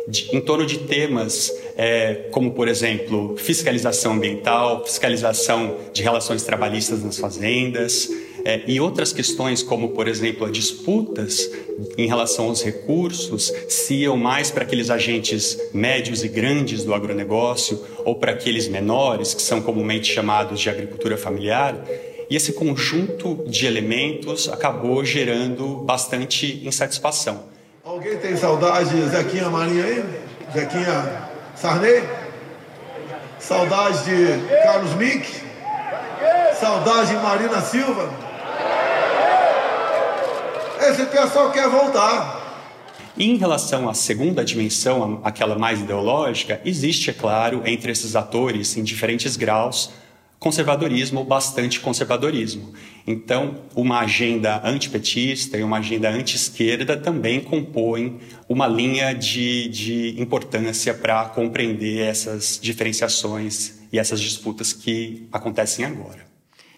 de, 0.08 0.36
em 0.36 0.40
torno 0.40 0.66
de 0.66 0.80
temas 0.80 1.52
é, 1.76 2.28
como, 2.32 2.52
por 2.52 2.68
exemplo, 2.68 3.36
fiscalização 3.38 4.14
ambiental, 4.14 4.86
fiscalização 4.86 5.78
de 5.92 6.02
relações 6.02 6.44
trabalhistas 6.44 7.04
nas 7.04 7.18
fazendas 7.18 8.10
é, 8.46 8.62
e 8.66 8.80
outras 8.80 9.12
questões 9.12 9.62
como, 9.62 9.90
por 9.90 10.08
exemplo, 10.08 10.46
as 10.46 10.54
disputas 10.54 11.52
em 11.98 12.08
relação 12.08 12.46
aos 12.46 12.64
recursos, 12.64 13.52
se 13.68 13.96
iam 13.96 14.16
mais 14.16 14.50
para 14.50 14.64
aqueles 14.64 14.90
agentes 14.90 15.60
médios 15.74 16.24
e 16.24 16.30
grandes 16.30 16.86
do 16.86 16.94
agronegócio 16.94 17.84
ou 18.06 18.16
para 18.16 18.32
aqueles 18.32 18.70
menores, 18.70 19.34
que 19.34 19.42
são 19.42 19.62
comumente 19.62 20.12
chamados 20.12 20.62
de 20.62 20.70
agricultura 20.70 21.18
familiar. 21.18 21.86
E 22.30 22.36
esse 22.36 22.54
conjunto 22.54 23.44
de 23.48 23.66
elementos 23.66 24.48
acabou 24.48 25.04
gerando 25.04 25.78
bastante 25.78 26.62
insatisfação. 26.66 27.57
Alguém 28.08 28.22
tem 28.22 28.38
saudade 28.38 28.90
de 28.90 29.10
Zequinha 29.10 29.50
Marinho 29.50 29.84
aí? 29.84 30.02
Zequinha 30.54 31.28
Sarney? 31.58 32.04
Saudade 33.38 34.06
de 34.06 34.64
Carlos 34.64 34.94
Mink? 34.94 35.28
Saudade 36.58 37.10
de 37.10 37.18
Marina 37.18 37.60
Silva? 37.60 38.10
Esse 40.80 41.06
pessoal 41.08 41.52
quer 41.52 41.68
voltar. 41.68 42.64
Em 43.18 43.36
relação 43.36 43.90
à 43.90 43.94
segunda 43.94 44.46
dimensão, 44.46 45.20
aquela 45.22 45.60
mais 45.60 45.82
ideológica, 45.82 46.62
existe, 46.64 47.10
é 47.10 47.14
claro, 47.14 47.64
entre 47.66 47.92
esses 47.92 48.16
atores, 48.16 48.78
em 48.78 48.84
diferentes 48.84 49.36
graus, 49.36 49.92
conservadorismo 50.40 51.20
ou 51.20 51.26
bastante 51.26 51.80
conservadorismo. 51.80 52.74
Então, 53.06 53.64
uma 53.76 54.00
agenda 54.00 54.62
antipetista 54.64 55.58
e 55.58 55.64
uma 55.64 55.78
agenda 55.78 56.10
anti-esquerda 56.10 56.98
também 56.98 57.40
compõem 57.40 58.20
uma 58.48 58.68
linha 58.68 59.14
de, 59.14 59.68
de 59.70 60.22
importância 60.22 60.94
para 60.94 61.26
compreender 61.26 62.02
essas 62.02 62.60
diferenciações 62.62 63.80
e 63.92 63.98
essas 63.98 64.20
disputas 64.20 64.74
que 64.74 65.28
acontecem 65.32 65.86
agora. 65.86 66.28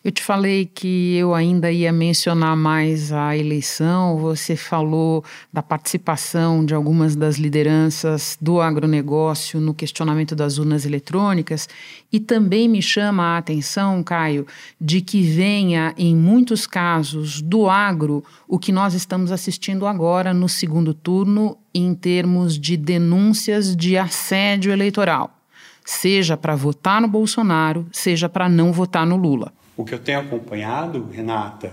Eu 0.01 0.11
te 0.11 0.23
falei 0.23 0.65
que 0.65 1.17
eu 1.17 1.35
ainda 1.35 1.69
ia 1.69 1.91
mencionar 1.91 2.55
mais 2.55 3.11
a 3.11 3.35
eleição, 3.35 4.17
você 4.17 4.55
falou 4.55 5.25
da 5.51 5.61
participação 5.61 6.63
de 6.63 6.73
algumas 6.73 7.17
das 7.17 7.35
lideranças 7.35 8.37
do 8.39 8.61
agronegócio 8.61 9.59
no 9.59 9.73
questionamento 9.73 10.33
das 10.37 10.57
urnas 10.57 10.85
eletrônicas, 10.85 11.67
e 12.09 12.17
também 12.17 12.69
me 12.69 12.81
chama 12.81 13.23
a 13.23 13.37
atenção, 13.39 14.01
Caio, 14.01 14.47
de 14.79 15.01
que 15.01 15.21
venha, 15.21 15.93
em 15.97 16.15
muitos 16.15 16.65
casos, 16.65 17.41
do 17.41 17.69
agro 17.69 18.23
o 18.47 18.57
que 18.57 18.71
nós 18.71 18.93
estamos 18.93 19.33
assistindo 19.33 19.85
agora 19.85 20.33
no 20.33 20.47
segundo 20.47 20.93
turno 20.93 21.57
em 21.73 21.93
termos 21.93 22.57
de 22.57 22.77
denúncias 22.77 23.75
de 23.75 23.97
assédio 23.97 24.71
eleitoral, 24.71 25.37
seja 25.83 26.37
para 26.37 26.55
votar 26.55 27.01
no 27.01 27.07
Bolsonaro, 27.09 27.85
seja 27.91 28.29
para 28.29 28.47
não 28.47 28.71
votar 28.71 29.05
no 29.05 29.17
Lula. 29.17 29.58
O 29.79 29.85
que 29.85 29.93
eu 29.93 29.99
tenho 29.99 30.19
acompanhado, 30.19 31.07
Renata, 31.09 31.71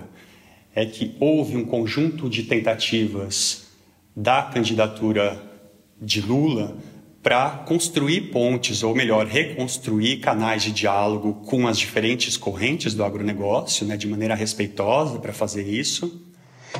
é 0.72 0.86
que 0.86 1.16
houve 1.18 1.56
um 1.56 1.64
conjunto 1.64 2.30
de 2.30 2.44
tentativas 2.44 3.64
da 4.14 4.42
candidatura 4.44 5.36
de 6.00 6.20
Lula 6.20 6.76
para 7.20 7.64
construir 7.66 8.30
pontes, 8.30 8.84
ou 8.84 8.94
melhor, 8.94 9.26
reconstruir 9.26 10.18
canais 10.18 10.62
de 10.62 10.70
diálogo 10.70 11.34
com 11.46 11.66
as 11.66 11.76
diferentes 11.76 12.36
correntes 12.36 12.94
do 12.94 13.02
agronegócio, 13.02 13.84
né, 13.84 13.96
de 13.96 14.06
maneira 14.06 14.36
respeitosa 14.36 15.18
para 15.18 15.32
fazer 15.32 15.68
isso. 15.68 16.24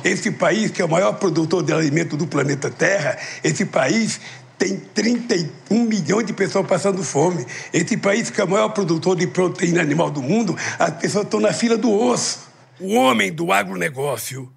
Esse 0.05 0.31
país, 0.31 0.71
que 0.71 0.81
é 0.81 0.85
o 0.85 0.89
maior 0.89 1.19
produtor 1.19 1.61
de 1.61 1.73
alimento 1.73 2.15
do 2.15 2.25
planeta 2.25 2.69
Terra, 2.71 3.17
esse 3.43 3.65
país 3.65 4.21
tem 4.57 4.77
31 4.77 5.83
milhões 5.83 6.25
de 6.25 6.33
pessoas 6.33 6.65
passando 6.65 7.03
fome. 7.03 7.45
Esse 7.71 7.95
país, 7.97 8.29
que 8.29 8.41
é 8.41 8.43
o 8.43 8.49
maior 8.49 8.69
produtor 8.69 9.15
de 9.15 9.27
proteína 9.27 9.81
animal 9.81 10.09
do 10.09 10.21
mundo, 10.21 10.57
as 10.79 10.91
pessoas 10.91 11.25
estão 11.25 11.39
na 11.39 11.53
fila 11.53 11.77
do 11.77 11.91
osso. 11.91 12.47
O 12.79 12.93
homem 12.95 13.31
do 13.31 13.51
agronegócio, 13.51 14.51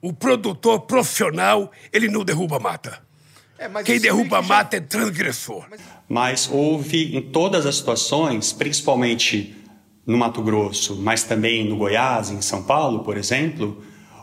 o 0.00 0.12
produtor 0.12 0.80
profissional, 0.80 1.70
ele 1.92 2.08
não 2.08 2.24
derruba 2.24 2.58
mata. 2.58 3.00
É, 3.58 3.68
Quem 3.82 4.00
derruba 4.00 4.38
a 4.38 4.42
mata 4.42 4.76
é 4.76 4.80
transgressor. 4.80 5.64
Mas 6.08 6.48
houve 6.50 7.16
em 7.16 7.22
todas 7.22 7.64
as 7.64 7.76
situações, 7.76 8.52
principalmente 8.52 9.56
no 10.04 10.18
Mato 10.18 10.42
Grosso, 10.42 10.96
mas 10.96 11.22
também 11.22 11.68
no 11.68 11.76
Goiás, 11.76 12.30
em 12.30 12.42
São 12.42 12.62
Paulo, 12.62 13.04
por 13.04 13.16
exemplo, 13.16 13.82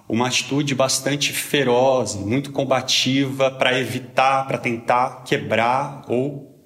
uma 0.10 0.28
atitude 0.28 0.74
bastante 0.74 1.32
feroz, 1.32 2.16
muito 2.16 2.52
combativa 2.52 3.52
para 3.52 3.80
evitar, 3.80 4.48
para 4.48 4.58
tentar 4.58 5.24
quebrar 5.24 6.04
ou 6.08 6.60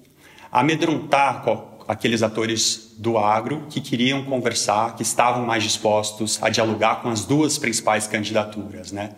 amedrontar 0.50 1.44
aqueles 1.86 2.22
atores 2.22 2.94
do 2.98 3.18
agro 3.18 3.66
que 3.68 3.82
queriam 3.82 4.24
conversar, 4.24 4.96
que 4.96 5.02
estavam 5.02 5.44
mais 5.44 5.62
dispostos 5.62 6.42
a 6.42 6.48
dialogar 6.48 7.02
com 7.02 7.10
as 7.10 7.26
duas 7.26 7.58
principais 7.58 8.06
candidaturas, 8.06 8.90
né? 8.90 9.14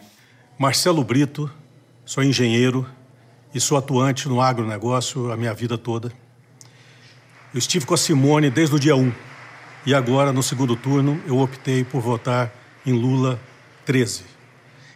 Marcelo 0.58 1.04
Brito, 1.04 1.48
sou 2.04 2.24
engenheiro, 2.24 2.84
e 3.56 3.60
sou 3.60 3.78
atuante 3.78 4.28
no 4.28 4.40
agronegócio 4.40 5.32
a 5.32 5.36
minha 5.36 5.54
vida 5.54 5.78
toda. 5.78 6.12
Eu 7.54 7.58
estive 7.58 7.86
com 7.86 7.94
a 7.94 7.96
Simone 7.96 8.50
desde 8.50 8.74
o 8.74 8.78
dia 8.78 8.94
1 8.94 9.12
e 9.86 9.94
agora, 9.94 10.30
no 10.30 10.42
segundo 10.42 10.76
turno, 10.76 11.22
eu 11.26 11.38
optei 11.38 11.82
por 11.82 12.02
votar 12.02 12.52
em 12.84 12.92
Lula 12.92 13.40
13. 13.86 14.24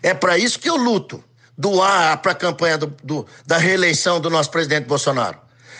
É 0.02 0.12
para 0.12 0.36
isso 0.36 0.58
que 0.58 0.68
eu 0.68 0.76
luto 0.76 1.24
doar 1.56 2.20
para 2.20 2.32
a 2.32 2.34
campanha 2.34 2.76
do, 2.76 2.94
do, 3.02 3.26
da 3.46 3.56
reeleição 3.56 4.20
do 4.20 4.28
nosso 4.28 4.50
presidente 4.50 4.86
Bolsonaro. 4.86 5.38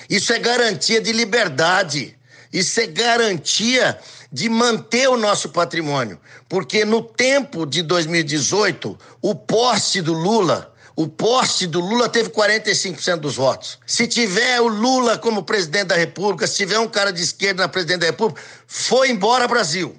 Isso 0.09 0.33
é 0.33 0.38
garantia 0.38 1.00
de 1.00 1.12
liberdade. 1.12 2.17
Isso 2.52 2.81
é 2.81 2.87
garantia 2.87 3.99
de 4.33 4.49
manter 4.49 5.09
o 5.09 5.17
nosso 5.17 5.50
patrimônio. 5.50 6.19
Porque 6.49 6.85
no 6.85 7.02
tempo 7.02 7.67
de 7.67 7.83
2018, 7.83 8.99
o 9.21 9.35
poste 9.35 10.00
do 10.00 10.12
Lula 10.12 10.71
o 11.00 11.09
poste 11.09 11.67
do 11.67 11.81
Lula 11.81 12.11
teve 12.11 12.29
45% 12.29 13.17
dos 13.21 13.37
votos. 13.37 13.79
Se 13.87 14.07
tiver 14.07 14.61
o 14.61 14.69
Lula 14.69 15.17
como 15.17 15.43
presidente 15.43 15.87
da 15.87 15.97
República, 15.97 16.47
se 16.47 16.59
tiver 16.59 16.79
um 16.79 16.87
cara 16.87 17.11
de 17.11 17.23
esquerda 17.23 17.62
na 17.62 17.69
presidente 17.71 18.00
da 18.00 18.07
República, 18.07 18.43
foi 18.67 19.11
embora 19.11 19.49
Brasil. 19.49 19.97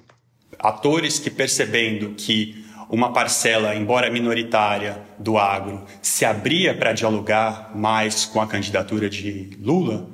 Atores 0.60 1.18
que 1.18 1.28
percebendo 1.28 2.14
que 2.14 2.61
uma 2.92 3.10
parcela, 3.10 3.74
embora 3.74 4.10
minoritária, 4.10 5.00
do 5.18 5.38
agro 5.38 5.82
se 6.02 6.26
abria 6.26 6.74
para 6.74 6.92
dialogar 6.92 7.72
mais 7.74 8.26
com 8.26 8.38
a 8.38 8.46
candidatura 8.46 9.08
de 9.08 9.56
Lula, 9.58 10.10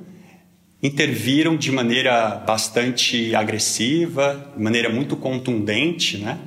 interviram 0.81 1.57
de 1.57 1.73
maneira 1.73 2.41
bastante 2.47 3.35
agressiva, 3.35 4.49
de 4.55 4.63
maneira 4.63 4.87
muito 4.89 5.17
contundente, 5.17 6.19
né, 6.19 6.39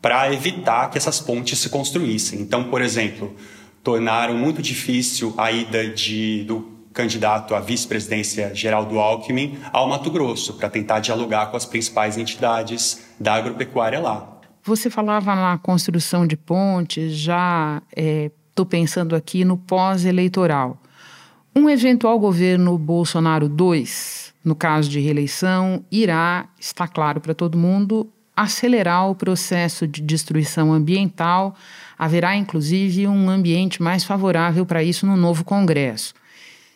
para 0.00 0.32
evitar 0.32 0.90
que 0.90 0.96
essas 0.96 1.20
pontes 1.20 1.58
se 1.58 1.68
construíssem. 1.68 2.40
Então, 2.40 2.64
por 2.64 2.80
exemplo, 2.80 3.36
tornaram 3.82 4.34
muito 4.34 4.62
difícil 4.62 5.34
a 5.36 5.52
ida 5.52 5.86
de, 5.86 6.44
do 6.44 6.62
candidato 6.94 7.54
à 7.54 7.60
vice-presidência 7.60 8.54
Geraldo 8.54 8.98
Alckmin 8.98 9.58
ao 9.70 9.86
Mato 9.86 10.10
Grosso 10.10 10.54
para 10.54 10.70
tentar 10.70 11.00
dialogar 11.00 11.50
com 11.50 11.58
as 11.58 11.66
principais 11.66 12.16
entidades 12.16 13.04
da 13.20 13.34
agropecuária 13.34 14.00
lá. 14.00 14.33
Você 14.64 14.88
falava 14.88 15.34
na 15.34 15.58
construção 15.58 16.26
de 16.26 16.36
pontes, 16.36 17.12
já 17.12 17.82
estou 17.94 18.64
é, 18.64 18.68
pensando 18.68 19.14
aqui 19.14 19.44
no 19.44 19.56
pós-eleitoral. 19.56 20.80
Um 21.54 21.68
eventual 21.68 22.18
governo 22.18 22.76
Bolsonaro 22.78 23.46
II, 23.46 23.84
no 24.42 24.54
caso 24.54 24.88
de 24.88 25.00
reeleição, 25.00 25.84
irá, 25.92 26.46
está 26.58 26.88
claro 26.88 27.20
para 27.20 27.34
todo 27.34 27.58
mundo, 27.58 28.08
acelerar 28.34 29.08
o 29.10 29.14
processo 29.14 29.86
de 29.86 30.00
destruição 30.00 30.72
ambiental 30.72 31.54
Haverá, 31.98 32.36
inclusive, 32.36 33.06
um 33.06 33.30
ambiente 33.30 33.82
mais 33.82 34.04
favorável 34.04 34.66
para 34.66 34.82
isso 34.82 35.06
no 35.06 35.16
novo 35.16 35.44
Congresso. 35.44 36.12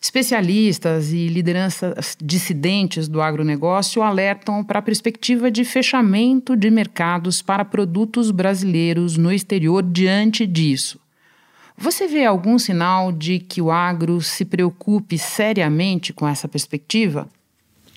Especialistas 0.00 1.12
e 1.12 1.26
lideranças 1.26 2.16
dissidentes 2.22 3.08
do 3.08 3.20
agronegócio 3.20 4.00
alertam 4.00 4.62
para 4.62 4.78
a 4.78 4.82
perspectiva 4.82 5.50
de 5.50 5.64
fechamento 5.64 6.56
de 6.56 6.70
mercados 6.70 7.42
para 7.42 7.64
produtos 7.64 8.30
brasileiros 8.30 9.16
no 9.16 9.32
exterior 9.32 9.82
diante 9.82 10.46
disso. 10.46 11.00
Você 11.76 12.06
vê 12.06 12.24
algum 12.24 12.58
sinal 12.58 13.12
de 13.12 13.38
que 13.38 13.60
o 13.60 13.70
agro 13.70 14.20
se 14.20 14.44
preocupe 14.44 15.18
seriamente 15.18 16.12
com 16.12 16.26
essa 16.26 16.48
perspectiva? 16.48 17.28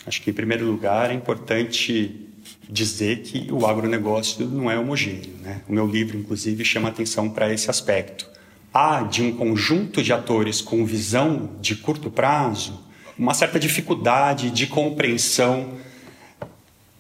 Acho 0.06 0.22
que, 0.22 0.32
em 0.32 0.34
primeiro 0.34 0.66
lugar, 0.66 1.12
é 1.12 1.14
importante 1.14 2.28
dizer 2.70 3.22
que 3.22 3.52
o 3.52 3.66
agronegócio 3.66 4.48
não 4.48 4.70
é 4.70 4.78
homogêneo. 4.78 5.36
Né? 5.42 5.62
O 5.68 5.74
meu 5.74 5.88
livro, 5.88 6.18
inclusive, 6.18 6.64
chama 6.64 6.90
atenção 6.90 7.30
para 7.30 7.54
esse 7.54 7.70
aspecto. 7.70 8.31
Há, 8.74 9.02
de 9.02 9.22
um 9.22 9.36
conjunto 9.36 10.02
de 10.02 10.14
atores 10.14 10.62
com 10.62 10.86
visão 10.86 11.50
de 11.60 11.76
curto 11.76 12.10
prazo, 12.10 12.80
uma 13.18 13.34
certa 13.34 13.60
dificuldade 13.60 14.50
de 14.50 14.66
compreensão 14.66 15.74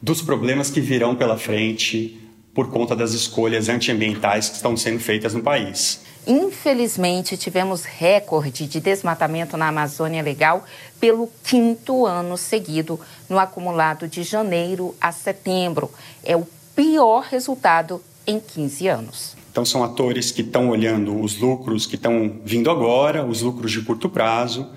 dos 0.01 0.21
problemas 0.21 0.69
que 0.69 0.81
virão 0.81 1.15
pela 1.15 1.37
frente 1.37 2.19
por 2.53 2.69
conta 2.69 2.93
das 2.93 3.13
escolhas 3.13 3.69
antiambientais 3.69 4.49
que 4.49 4.55
estão 4.55 4.75
sendo 4.75 4.99
feitas 4.99 5.33
no 5.33 5.41
país. 5.41 6.01
Infelizmente, 6.27 7.37
tivemos 7.37 7.85
recorde 7.85 8.67
de 8.67 8.79
desmatamento 8.79 9.55
na 9.55 9.69
Amazônia 9.69 10.21
Legal 10.21 10.65
pelo 10.99 11.31
quinto 11.43 12.05
ano 12.05 12.37
seguido, 12.37 12.99
no 13.29 13.39
acumulado 13.39 14.07
de 14.07 14.23
janeiro 14.23 14.93
a 14.99 15.11
setembro. 15.11 15.89
É 16.23 16.35
o 16.35 16.45
pior 16.75 17.23
resultado 17.23 18.03
em 18.27 18.39
15 18.39 18.87
anos. 18.87 19.40
Então, 19.51 19.65
são 19.65 19.83
atores 19.83 20.31
que 20.31 20.41
estão 20.41 20.69
olhando 20.69 21.19
os 21.19 21.37
lucros 21.37 21.85
que 21.85 21.95
estão 21.95 22.39
vindo 22.45 22.71
agora, 22.71 23.25
os 23.25 23.41
lucros 23.41 23.69
de 23.71 23.81
curto 23.81 24.07
prazo, 24.07 24.69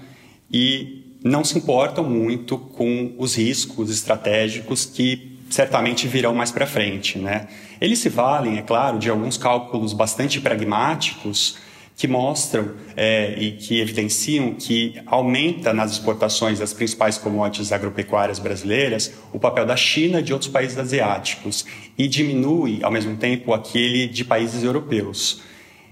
e 0.51 1.17
não 1.23 1.45
se 1.45 1.57
importam 1.57 2.03
muito 2.03 2.59
com 2.59 3.15
os 3.17 3.37
riscos 3.37 3.89
estratégicos 3.89 4.85
que 4.85 5.39
certamente 5.49 6.09
virão 6.09 6.35
mais 6.35 6.51
para 6.51 6.67
frente. 6.67 7.19
Né? 7.19 7.47
Eles 7.81 8.01
se 8.01 8.09
valem, 8.09 8.59
é 8.59 8.63
claro, 8.63 8.99
de 8.99 9.09
alguns 9.09 9.39
cálculos 9.39 9.93
bastante 9.93 10.41
pragmáticos 10.41 11.57
que 11.97 12.09
mostram 12.09 12.73
é, 12.97 13.35
e 13.39 13.53
que 13.53 13.81
evidenciam 13.81 14.55
que 14.55 15.01
aumenta 15.07 15.73
nas 15.73 15.93
exportações 15.93 16.59
das 16.59 16.73
principais 16.73 17.17
commodities 17.19 17.71
agropecuárias 17.71 18.39
brasileiras 18.39 19.13
o 19.33 19.39
papel 19.39 19.65
da 19.65 19.77
China 19.77 20.21
e 20.21 20.23
de 20.23 20.33
outros 20.33 20.51
países 20.51 20.77
asiáticos 20.77 21.65
e 21.97 22.09
diminui, 22.09 22.81
ao 22.83 22.91
mesmo 22.91 23.17
tempo, 23.17 23.53
aquele 23.53 24.09
de 24.09 24.25
países 24.25 24.65
europeus. 24.65 25.43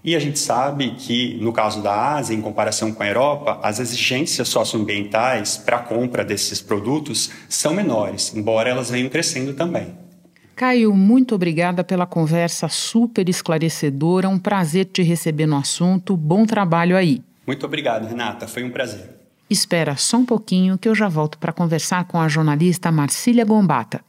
E 0.04 0.16
a 0.16 0.18
gente 0.18 0.40
sabe 0.40 0.96
que, 0.96 1.38
no 1.40 1.52
caso 1.52 1.80
da 1.80 2.16
Ásia, 2.16 2.34
em 2.34 2.40
comparação 2.40 2.92
com 2.92 3.04
a 3.04 3.06
Europa, 3.06 3.60
as 3.62 3.78
exigências 3.78 4.48
socioambientais 4.48 5.56
para 5.56 5.76
a 5.76 5.80
compra 5.80 6.24
desses 6.24 6.60
produtos 6.60 7.30
são 7.48 7.72
menores, 7.72 8.34
embora 8.34 8.68
elas 8.68 8.90
venham 8.90 9.08
crescendo 9.08 9.54
também. 9.54 10.01
Caio, 10.62 10.94
muito 10.94 11.34
obrigada 11.34 11.82
pela 11.82 12.06
conversa 12.06 12.68
super 12.68 13.28
esclarecedora. 13.28 14.28
Um 14.28 14.38
prazer 14.38 14.84
te 14.84 15.02
receber 15.02 15.44
no 15.44 15.56
assunto. 15.56 16.16
Bom 16.16 16.46
trabalho 16.46 16.96
aí. 16.96 17.20
Muito 17.44 17.66
obrigado, 17.66 18.06
Renata. 18.06 18.46
Foi 18.46 18.62
um 18.62 18.70
prazer. 18.70 19.10
Espera 19.50 19.96
só 19.96 20.18
um 20.18 20.24
pouquinho 20.24 20.78
que 20.78 20.88
eu 20.88 20.94
já 20.94 21.08
volto 21.08 21.36
para 21.36 21.52
conversar 21.52 22.04
com 22.04 22.20
a 22.20 22.28
jornalista 22.28 22.92
Marcília 22.92 23.44
Gombata. 23.44 24.02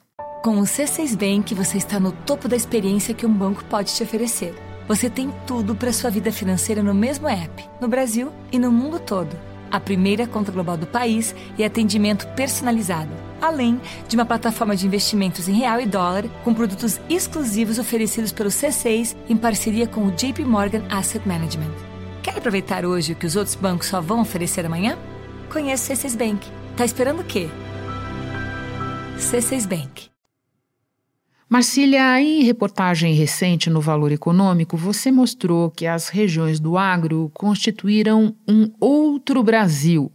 Com 0.43 0.59
o 0.59 0.61
C6 0.61 1.17
Bank, 1.17 1.55
você 1.55 1.79
está 1.79 1.99
no 1.99 2.11
topo 2.11 2.47
da 2.47 2.55
experiência 2.55 3.15
que 3.15 3.25
um 3.25 3.33
banco 3.33 3.65
pode 3.65 3.91
te 3.91 4.03
oferecer 4.03 4.53
você 4.87 5.09
tem 5.09 5.33
tudo 5.47 5.75
para 5.75 5.93
sua 5.93 6.09
vida 6.09 6.31
financeira 6.31 6.83
no 6.83 6.93
mesmo 6.93 7.27
app, 7.27 7.63
no 7.79 7.87
Brasil 7.87 8.31
e 8.51 8.59
no 8.59 8.69
mundo 8.69 8.99
todo. 8.99 9.33
A 9.71 9.79
primeira 9.79 10.27
conta 10.27 10.51
global 10.51 10.75
do 10.75 10.85
país 10.85 11.33
e 11.57 11.63
atendimento 11.63 12.27
personalizado, 12.35 13.09
além 13.43 13.79
de 14.07 14.15
uma 14.15 14.25
plataforma 14.25 14.75
de 14.75 14.87
investimentos 14.87 15.49
em 15.49 15.53
real 15.53 15.79
e 15.81 15.85
dólar 15.85 16.23
com 16.43 16.53
produtos 16.53 16.99
exclusivos 17.09 17.77
oferecidos 17.77 18.31
pelo 18.31 18.49
C6 18.49 19.15
em 19.29 19.35
parceria 19.35 19.85
com 19.85 20.05
o 20.05 20.11
JP 20.11 20.45
Morgan 20.45 20.83
Asset 20.89 21.27
Management. 21.27 21.73
Quer 22.23 22.37
aproveitar 22.37 22.85
hoje 22.85 23.11
o 23.11 23.15
que 23.15 23.25
os 23.25 23.35
outros 23.35 23.55
bancos 23.55 23.87
só 23.87 23.99
vão 23.99 24.21
oferecer 24.21 24.65
amanhã? 24.65 24.97
Conheça 25.51 25.93
o 25.93 25.95
C6 25.95 26.17
Bank. 26.17 26.47
Tá 26.77 26.85
esperando 26.85 27.19
o 27.19 27.23
quê? 27.25 27.49
C6 29.17 29.67
Bank. 29.67 30.13
Marcília, 31.49 32.19
em 32.19 32.41
reportagem 32.41 33.13
recente 33.13 33.69
no 33.69 33.79
Valor 33.79 34.11
Econômico, 34.11 34.75
você 34.75 35.11
mostrou 35.11 35.69
que 35.69 35.85
as 35.85 36.09
regiões 36.09 36.59
do 36.59 36.77
agro 36.77 37.29
constituíram 37.31 38.35
um 38.47 38.71
outro 38.79 39.43
Brasil, 39.43 40.11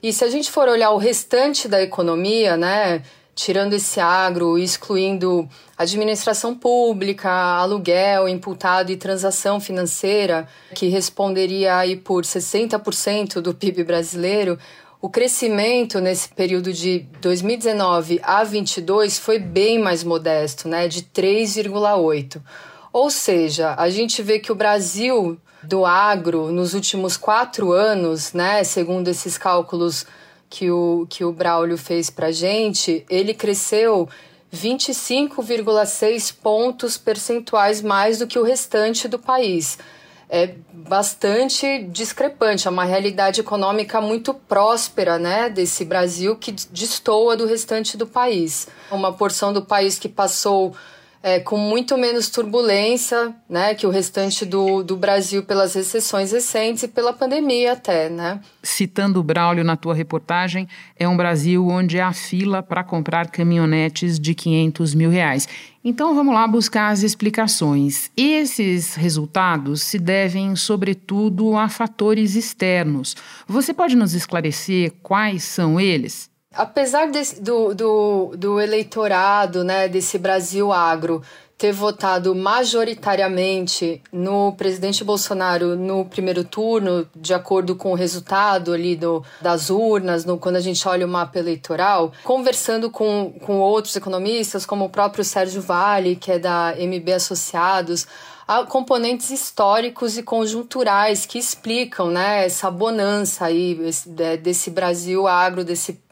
E 0.04 0.12
se 0.12 0.22
a 0.22 0.28
gente 0.28 0.50
for 0.50 0.68
olhar 0.68 0.90
o 0.90 0.98
restante 0.98 1.66
da 1.66 1.80
economia, 1.80 2.58
né, 2.58 3.02
tirando 3.34 3.72
esse 3.72 3.98
agro, 3.98 4.58
excluindo 4.58 5.48
administração 5.78 6.54
pública, 6.54 7.30
aluguel, 7.30 8.28
imputado 8.28 8.92
e 8.92 8.98
transação 8.98 9.58
financeira, 9.58 10.46
que 10.74 10.88
responderia 10.88 11.78
aí 11.78 11.96
por 11.96 12.22
60% 12.22 13.40
do 13.40 13.54
PIB 13.54 13.82
brasileiro, 13.82 14.58
o 15.00 15.08
crescimento 15.08 15.98
nesse 16.02 16.28
período 16.28 16.70
de 16.70 17.06
2019 17.22 18.20
a 18.22 18.44
22 18.44 19.18
foi 19.18 19.38
bem 19.38 19.78
mais 19.78 20.04
modesto, 20.04 20.68
né, 20.68 20.86
de 20.86 21.00
3,8. 21.04 22.42
Ou 22.92 23.08
seja, 23.08 23.74
a 23.78 23.88
gente 23.88 24.22
vê 24.22 24.38
que 24.38 24.52
o 24.52 24.54
Brasil 24.54 25.40
do 25.68 25.84
agro 25.84 26.50
nos 26.50 26.74
últimos 26.74 27.16
quatro 27.16 27.72
anos, 27.72 28.32
né, 28.32 28.62
segundo 28.64 29.08
esses 29.08 29.38
cálculos 29.38 30.06
que 30.48 30.70
o, 30.70 31.06
que 31.10 31.24
o 31.24 31.32
Braulio 31.32 31.76
fez 31.76 32.10
para 32.10 32.30
gente, 32.30 33.04
ele 33.10 33.34
cresceu 33.34 34.08
25,6 34.54 36.34
pontos 36.40 36.96
percentuais 36.96 37.82
mais 37.82 38.20
do 38.20 38.26
que 38.26 38.38
o 38.38 38.44
restante 38.44 39.08
do 39.08 39.18
país. 39.18 39.78
É 40.28 40.54
bastante 40.72 41.84
discrepante, 41.84 42.66
é 42.66 42.70
uma 42.70 42.84
realidade 42.84 43.40
econômica 43.40 44.00
muito 44.00 44.32
próspera 44.32 45.18
né, 45.18 45.50
desse 45.50 45.84
Brasil 45.84 46.36
que 46.36 46.52
destoa 46.52 47.36
do 47.36 47.46
restante 47.46 47.96
do 47.96 48.06
país. 48.06 48.68
Uma 48.90 49.12
porção 49.12 49.52
do 49.52 49.62
país 49.62 49.98
que 49.98 50.08
passou 50.08 50.74
é, 51.24 51.40
com 51.40 51.56
muito 51.56 51.96
menos 51.96 52.28
turbulência 52.28 53.34
né, 53.48 53.74
que 53.74 53.86
o 53.86 53.90
restante 53.90 54.44
do, 54.44 54.82
do 54.82 54.94
Brasil 54.94 55.42
pelas 55.42 55.72
recessões 55.72 56.32
recentes 56.32 56.82
e 56.82 56.88
pela 56.88 57.14
pandemia 57.14 57.72
até. 57.72 58.10
Né? 58.10 58.38
Citando 58.62 59.20
o 59.20 59.22
Braulio 59.22 59.64
na 59.64 59.74
tua 59.74 59.94
reportagem, 59.94 60.68
é 60.98 61.08
um 61.08 61.16
Brasil 61.16 61.66
onde 61.66 61.98
há 61.98 62.12
fila 62.12 62.62
para 62.62 62.84
comprar 62.84 63.30
caminhonetes 63.30 64.20
de 64.20 64.34
500 64.34 64.94
mil 64.94 65.08
reais. 65.08 65.48
Então 65.82 66.14
vamos 66.14 66.34
lá 66.34 66.46
buscar 66.46 66.90
as 66.90 67.02
explicações. 67.02 68.10
Esses 68.14 68.94
resultados 68.94 69.82
se 69.82 69.98
devem, 69.98 70.54
sobretudo, 70.54 71.56
a 71.56 71.70
fatores 71.70 72.34
externos. 72.34 73.16
Você 73.48 73.72
pode 73.72 73.96
nos 73.96 74.12
esclarecer 74.12 74.92
quais 75.02 75.42
são 75.42 75.80
eles? 75.80 76.33
Apesar 76.56 77.10
desse, 77.10 77.40
do, 77.40 77.74
do, 77.74 78.32
do 78.36 78.60
eleitorado 78.60 79.64
né, 79.64 79.88
desse 79.88 80.18
Brasil 80.18 80.72
agro 80.72 81.22
ter 81.56 81.72
votado 81.72 82.34
majoritariamente 82.34 84.02
no 84.12 84.52
presidente 84.52 85.04
Bolsonaro 85.04 85.76
no 85.76 86.04
primeiro 86.04 86.44
turno, 86.44 87.08
de 87.14 87.32
acordo 87.32 87.76
com 87.76 87.92
o 87.92 87.94
resultado 87.94 88.72
ali 88.72 88.96
do, 88.96 89.24
das 89.40 89.70
urnas, 89.70 90.24
no, 90.24 90.36
quando 90.36 90.56
a 90.56 90.60
gente 90.60 90.86
olha 90.86 91.06
o 91.06 91.08
mapa 91.08 91.38
eleitoral, 91.38 92.12
conversando 92.24 92.90
com, 92.90 93.32
com 93.40 93.60
outros 93.60 93.94
economistas, 93.94 94.66
como 94.66 94.86
o 94.86 94.90
próprio 94.90 95.24
Sérgio 95.24 95.62
Vale, 95.62 96.16
que 96.16 96.32
é 96.32 96.38
da 96.38 96.74
MB 96.76 97.12
Associados, 97.12 98.06
há 98.46 98.64
componentes 98.64 99.30
históricos 99.30 100.18
e 100.18 100.22
conjunturais 100.22 101.24
que 101.24 101.38
explicam 101.38 102.10
né, 102.10 102.44
essa 102.44 102.70
bonança 102.70 103.46
aí 103.46 103.78
desse 104.42 104.70
Brasil 104.70 105.26
agro, 105.26 105.64
desse 105.64 106.03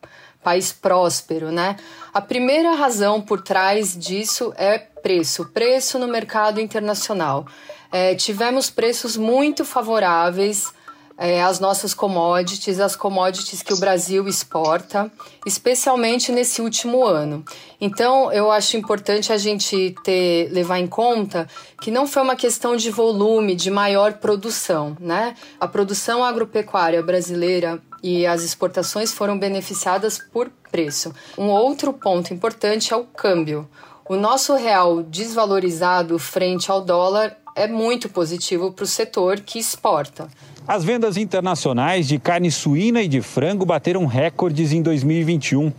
país 0.42 0.72
próspero, 0.72 1.50
né? 1.50 1.76
A 2.12 2.20
primeira 2.20 2.74
razão 2.74 3.20
por 3.20 3.40
trás 3.40 3.96
disso 3.96 4.52
é 4.56 4.78
preço, 4.78 5.46
preço 5.46 5.98
no 5.98 6.08
mercado 6.08 6.60
internacional. 6.60 7.46
É, 7.90 8.14
tivemos 8.14 8.70
preços 8.70 9.16
muito 9.16 9.64
favoráveis 9.64 10.72
é, 11.18 11.42
às 11.42 11.60
nossas 11.60 11.94
commodities, 11.94 12.80
as 12.80 12.96
commodities 12.96 13.62
que 13.62 13.72
o 13.72 13.76
Brasil 13.76 14.26
exporta, 14.26 15.10
especialmente 15.46 16.32
nesse 16.32 16.60
último 16.60 17.04
ano. 17.04 17.44
Então, 17.80 18.32
eu 18.32 18.50
acho 18.50 18.76
importante 18.76 19.32
a 19.32 19.36
gente 19.36 19.94
ter, 20.02 20.50
levar 20.50 20.78
em 20.78 20.86
conta 20.86 21.46
que 21.80 21.90
não 21.90 22.06
foi 22.06 22.22
uma 22.22 22.36
questão 22.36 22.76
de 22.76 22.90
volume, 22.90 23.54
de 23.54 23.70
maior 23.70 24.14
produção, 24.14 24.96
né? 24.98 25.36
A 25.60 25.68
produção 25.68 26.24
agropecuária 26.24 27.02
brasileira 27.02 27.80
e 28.02 28.26
as 28.26 28.42
exportações 28.42 29.12
foram 29.12 29.38
beneficiadas 29.38 30.18
por 30.18 30.50
preço. 30.70 31.14
Um 31.38 31.46
outro 31.46 31.92
ponto 31.92 32.34
importante 32.34 32.92
é 32.92 32.96
o 32.96 33.04
câmbio. 33.04 33.68
O 34.08 34.16
nosso 34.16 34.54
real 34.56 35.02
desvalorizado 35.02 36.18
frente 36.18 36.70
ao 36.70 36.80
dólar 36.80 37.36
é 37.54 37.68
muito 37.68 38.08
positivo 38.08 38.72
para 38.72 38.84
o 38.84 38.86
setor 38.86 39.40
que 39.40 39.58
exporta. 39.58 40.28
As 40.66 40.84
vendas 40.84 41.16
internacionais 41.16 42.06
de 42.06 42.18
carne 42.18 42.50
suína 42.50 43.02
e 43.02 43.08
de 43.08 43.20
frango 43.20 43.66
bateram 43.66 44.06
recordes 44.06 44.72
em 44.72 44.80
2021. 44.80 45.72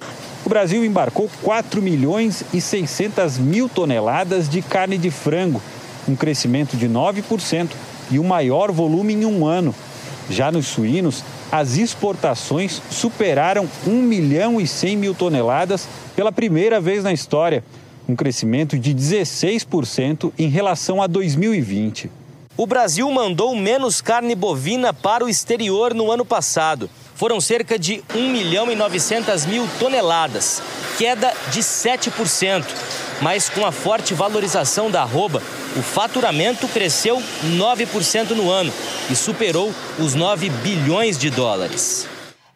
O 0.46 0.50
Brasil 0.50 0.84
embarcou 0.84 1.30
4 1.42 1.82
milhões 1.82 2.44
e 2.54 2.60
600 2.60 3.38
mil 3.38 3.70
toneladas 3.70 4.50
de 4.50 4.62
carne 4.62 4.98
de 4.98 5.10
frango, 5.10 5.62
um 6.08 6.16
crescimento 6.16 6.76
de 6.76 6.88
9% 6.88 7.70
e 8.12 8.20
o 8.20 8.24
maior 8.24 8.72
volume 8.72 9.14
em 9.14 9.26
um 9.26 9.46
ano. 9.46 9.74
Já 10.30 10.52
nos 10.52 10.68
suínos, 10.68 11.24
as 11.54 11.78
exportações 11.78 12.82
superaram 12.90 13.70
1 13.86 13.92
milhão 13.92 14.60
e 14.60 14.66
100 14.66 14.98
mil 14.98 15.14
toneladas 15.14 15.88
pela 16.16 16.32
primeira 16.32 16.82
vez 16.82 17.04
na 17.04 17.14
história, 17.14 17.64
um 18.10 18.16
crescimento 18.16 18.76
de 18.80 18.92
16% 18.92 20.34
em 20.40 20.48
relação 20.48 21.00
a 21.00 21.06
2020. 21.06 22.10
O 22.58 22.66
Brasil 22.66 23.08
mandou 23.12 23.56
menos 23.56 24.02
carne 24.02 24.34
bovina 24.34 24.92
para 24.92 25.24
o 25.24 25.30
exterior 25.30 25.94
no 25.94 26.12
ano 26.12 26.26
passado. 26.26 26.90
Foram 27.16 27.40
cerca 27.40 27.78
de 27.78 28.04
1 28.14 28.30
milhão 28.30 28.72
e 28.72 28.76
900 28.76 29.46
mil 29.46 29.68
toneladas, 29.80 30.62
queda 30.98 31.34
de 31.52 31.62
7%. 31.62 32.66
Mas 33.22 33.50
com 33.50 33.66
a 33.66 33.72
forte 33.72 34.14
valorização 34.14 34.90
da 34.90 35.02
arroba, 35.02 35.42
o 35.78 35.82
faturamento 35.82 36.68
cresceu 36.68 37.22
9% 37.58 38.32
no 38.32 38.50
ano 38.50 38.74
e 39.10 39.16
superou 39.16 39.74
os 40.00 40.14
9 40.14 40.50
bilhões 40.50 41.18
de 41.18 41.30
dólares. 41.30 42.08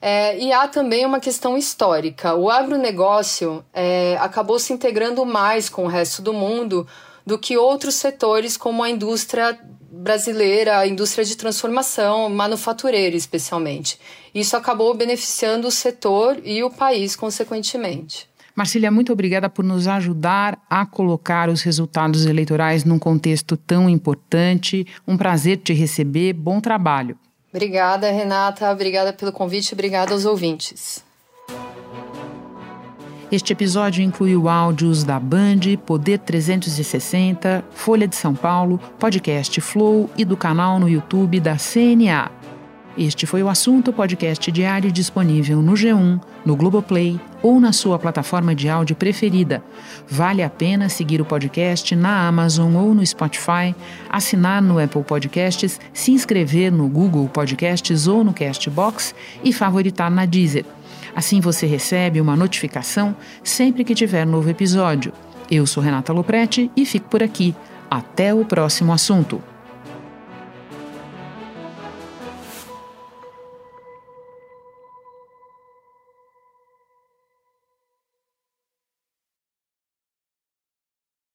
É, 0.01 0.37
e 0.37 0.51
há 0.51 0.67
também 0.67 1.05
uma 1.05 1.19
questão 1.19 1.57
histórica. 1.57 2.35
O 2.35 2.49
agronegócio 2.49 3.63
é, 3.73 4.17
acabou 4.19 4.59
se 4.59 4.73
integrando 4.73 5.25
mais 5.25 5.69
com 5.69 5.85
o 5.85 5.87
resto 5.87 6.21
do 6.21 6.33
mundo 6.33 6.87
do 7.25 7.37
que 7.37 7.57
outros 7.57 7.95
setores, 7.95 8.55
como 8.55 8.83
a 8.83 8.89
indústria 8.89 9.59
brasileira, 9.91 10.79
a 10.79 10.87
indústria 10.87 11.23
de 11.23 11.35
transformação, 11.35 12.29
manufatureira 12.29 13.15
especialmente. 13.15 13.99
Isso 14.33 14.55
acabou 14.55 14.93
beneficiando 14.93 15.67
o 15.67 15.71
setor 15.71 16.37
e 16.43 16.63
o 16.63 16.69
país, 16.69 17.15
consequentemente. 17.15 18.29
Marcília, 18.55 18.89
muito 18.89 19.13
obrigada 19.13 19.47
por 19.49 19.63
nos 19.63 19.87
ajudar 19.87 20.59
a 20.67 20.85
colocar 20.85 21.47
os 21.47 21.61
resultados 21.61 22.25
eleitorais 22.25 22.83
num 22.83 22.97
contexto 22.97 23.55
tão 23.55 23.87
importante. 23.87 24.85
Um 25.07 25.15
prazer 25.15 25.57
te 25.57 25.73
receber. 25.73 26.33
Bom 26.33 26.59
trabalho. 26.59 27.17
Obrigada, 27.53 28.09
Renata. 28.11 28.71
Obrigada 28.71 29.13
pelo 29.13 29.31
convite. 29.31 29.73
Obrigada 29.73 30.11
aos 30.11 30.25
ouvintes. 30.25 31.05
Este 33.29 33.51
episódio 33.51 34.01
incluiu 34.01 34.47
áudios 34.47 35.03
da 35.03 35.19
Band, 35.19 35.59
Poder 35.85 36.17
360, 36.19 37.61
Folha 37.71 38.07
de 38.07 38.15
São 38.15 38.33
Paulo, 38.33 38.79
Podcast 38.97 39.59
Flow 39.59 40.09
e 40.17 40.23
do 40.23 40.37
canal 40.37 40.79
no 40.79 40.87
YouTube 40.87 41.37
da 41.41 41.57
CNA. 41.57 42.31
Este 42.97 43.25
foi 43.25 43.43
o 43.43 43.49
assunto 43.49 43.91
podcast 43.91 44.49
diário 44.49 44.89
disponível 44.93 45.61
no 45.61 45.73
G1, 45.73 46.21
no 46.45 46.55
Globoplay, 46.55 47.19
ou 47.43 47.59
na 47.59 47.73
sua 47.73 47.99
plataforma 47.99 48.55
de 48.55 48.69
áudio 48.69 48.95
preferida. 48.95 49.61
Vale 50.09 50.41
a 50.41 50.49
pena 50.49 50.87
seguir 50.87 51.19
o 51.19 51.25
podcast 51.25 51.95
na 51.97 52.27
Amazon 52.27 52.75
ou 52.75 52.95
no 52.95 53.05
Spotify, 53.05 53.75
assinar 54.09 54.61
no 54.61 54.79
Apple 54.79 55.03
Podcasts, 55.03 55.81
se 55.93 56.11
inscrever 56.11 56.71
no 56.71 56.87
Google 56.87 57.27
Podcasts 57.27 58.07
ou 58.07 58.23
no 58.23 58.33
Castbox 58.33 59.13
e 59.43 59.51
favoritar 59.51 60.09
na 60.09 60.25
Deezer. 60.25 60.65
Assim 61.17 61.41
você 61.41 61.65
recebe 61.65 62.21
uma 62.21 62.35
notificação 62.35 63.15
sempre 63.43 63.83
que 63.83 63.95
tiver 63.95 64.23
novo 64.23 64.51
episódio. 64.51 65.11
Eu 65.49 65.65
sou 65.65 65.81
Renata 65.81 66.13
Loprete 66.13 66.69
e 66.77 66.85
fico 66.85 67.09
por 67.09 67.23
aqui. 67.23 67.55
Até 67.89 68.35
o 68.35 68.45
próximo 68.45 68.93
assunto. 68.93 69.41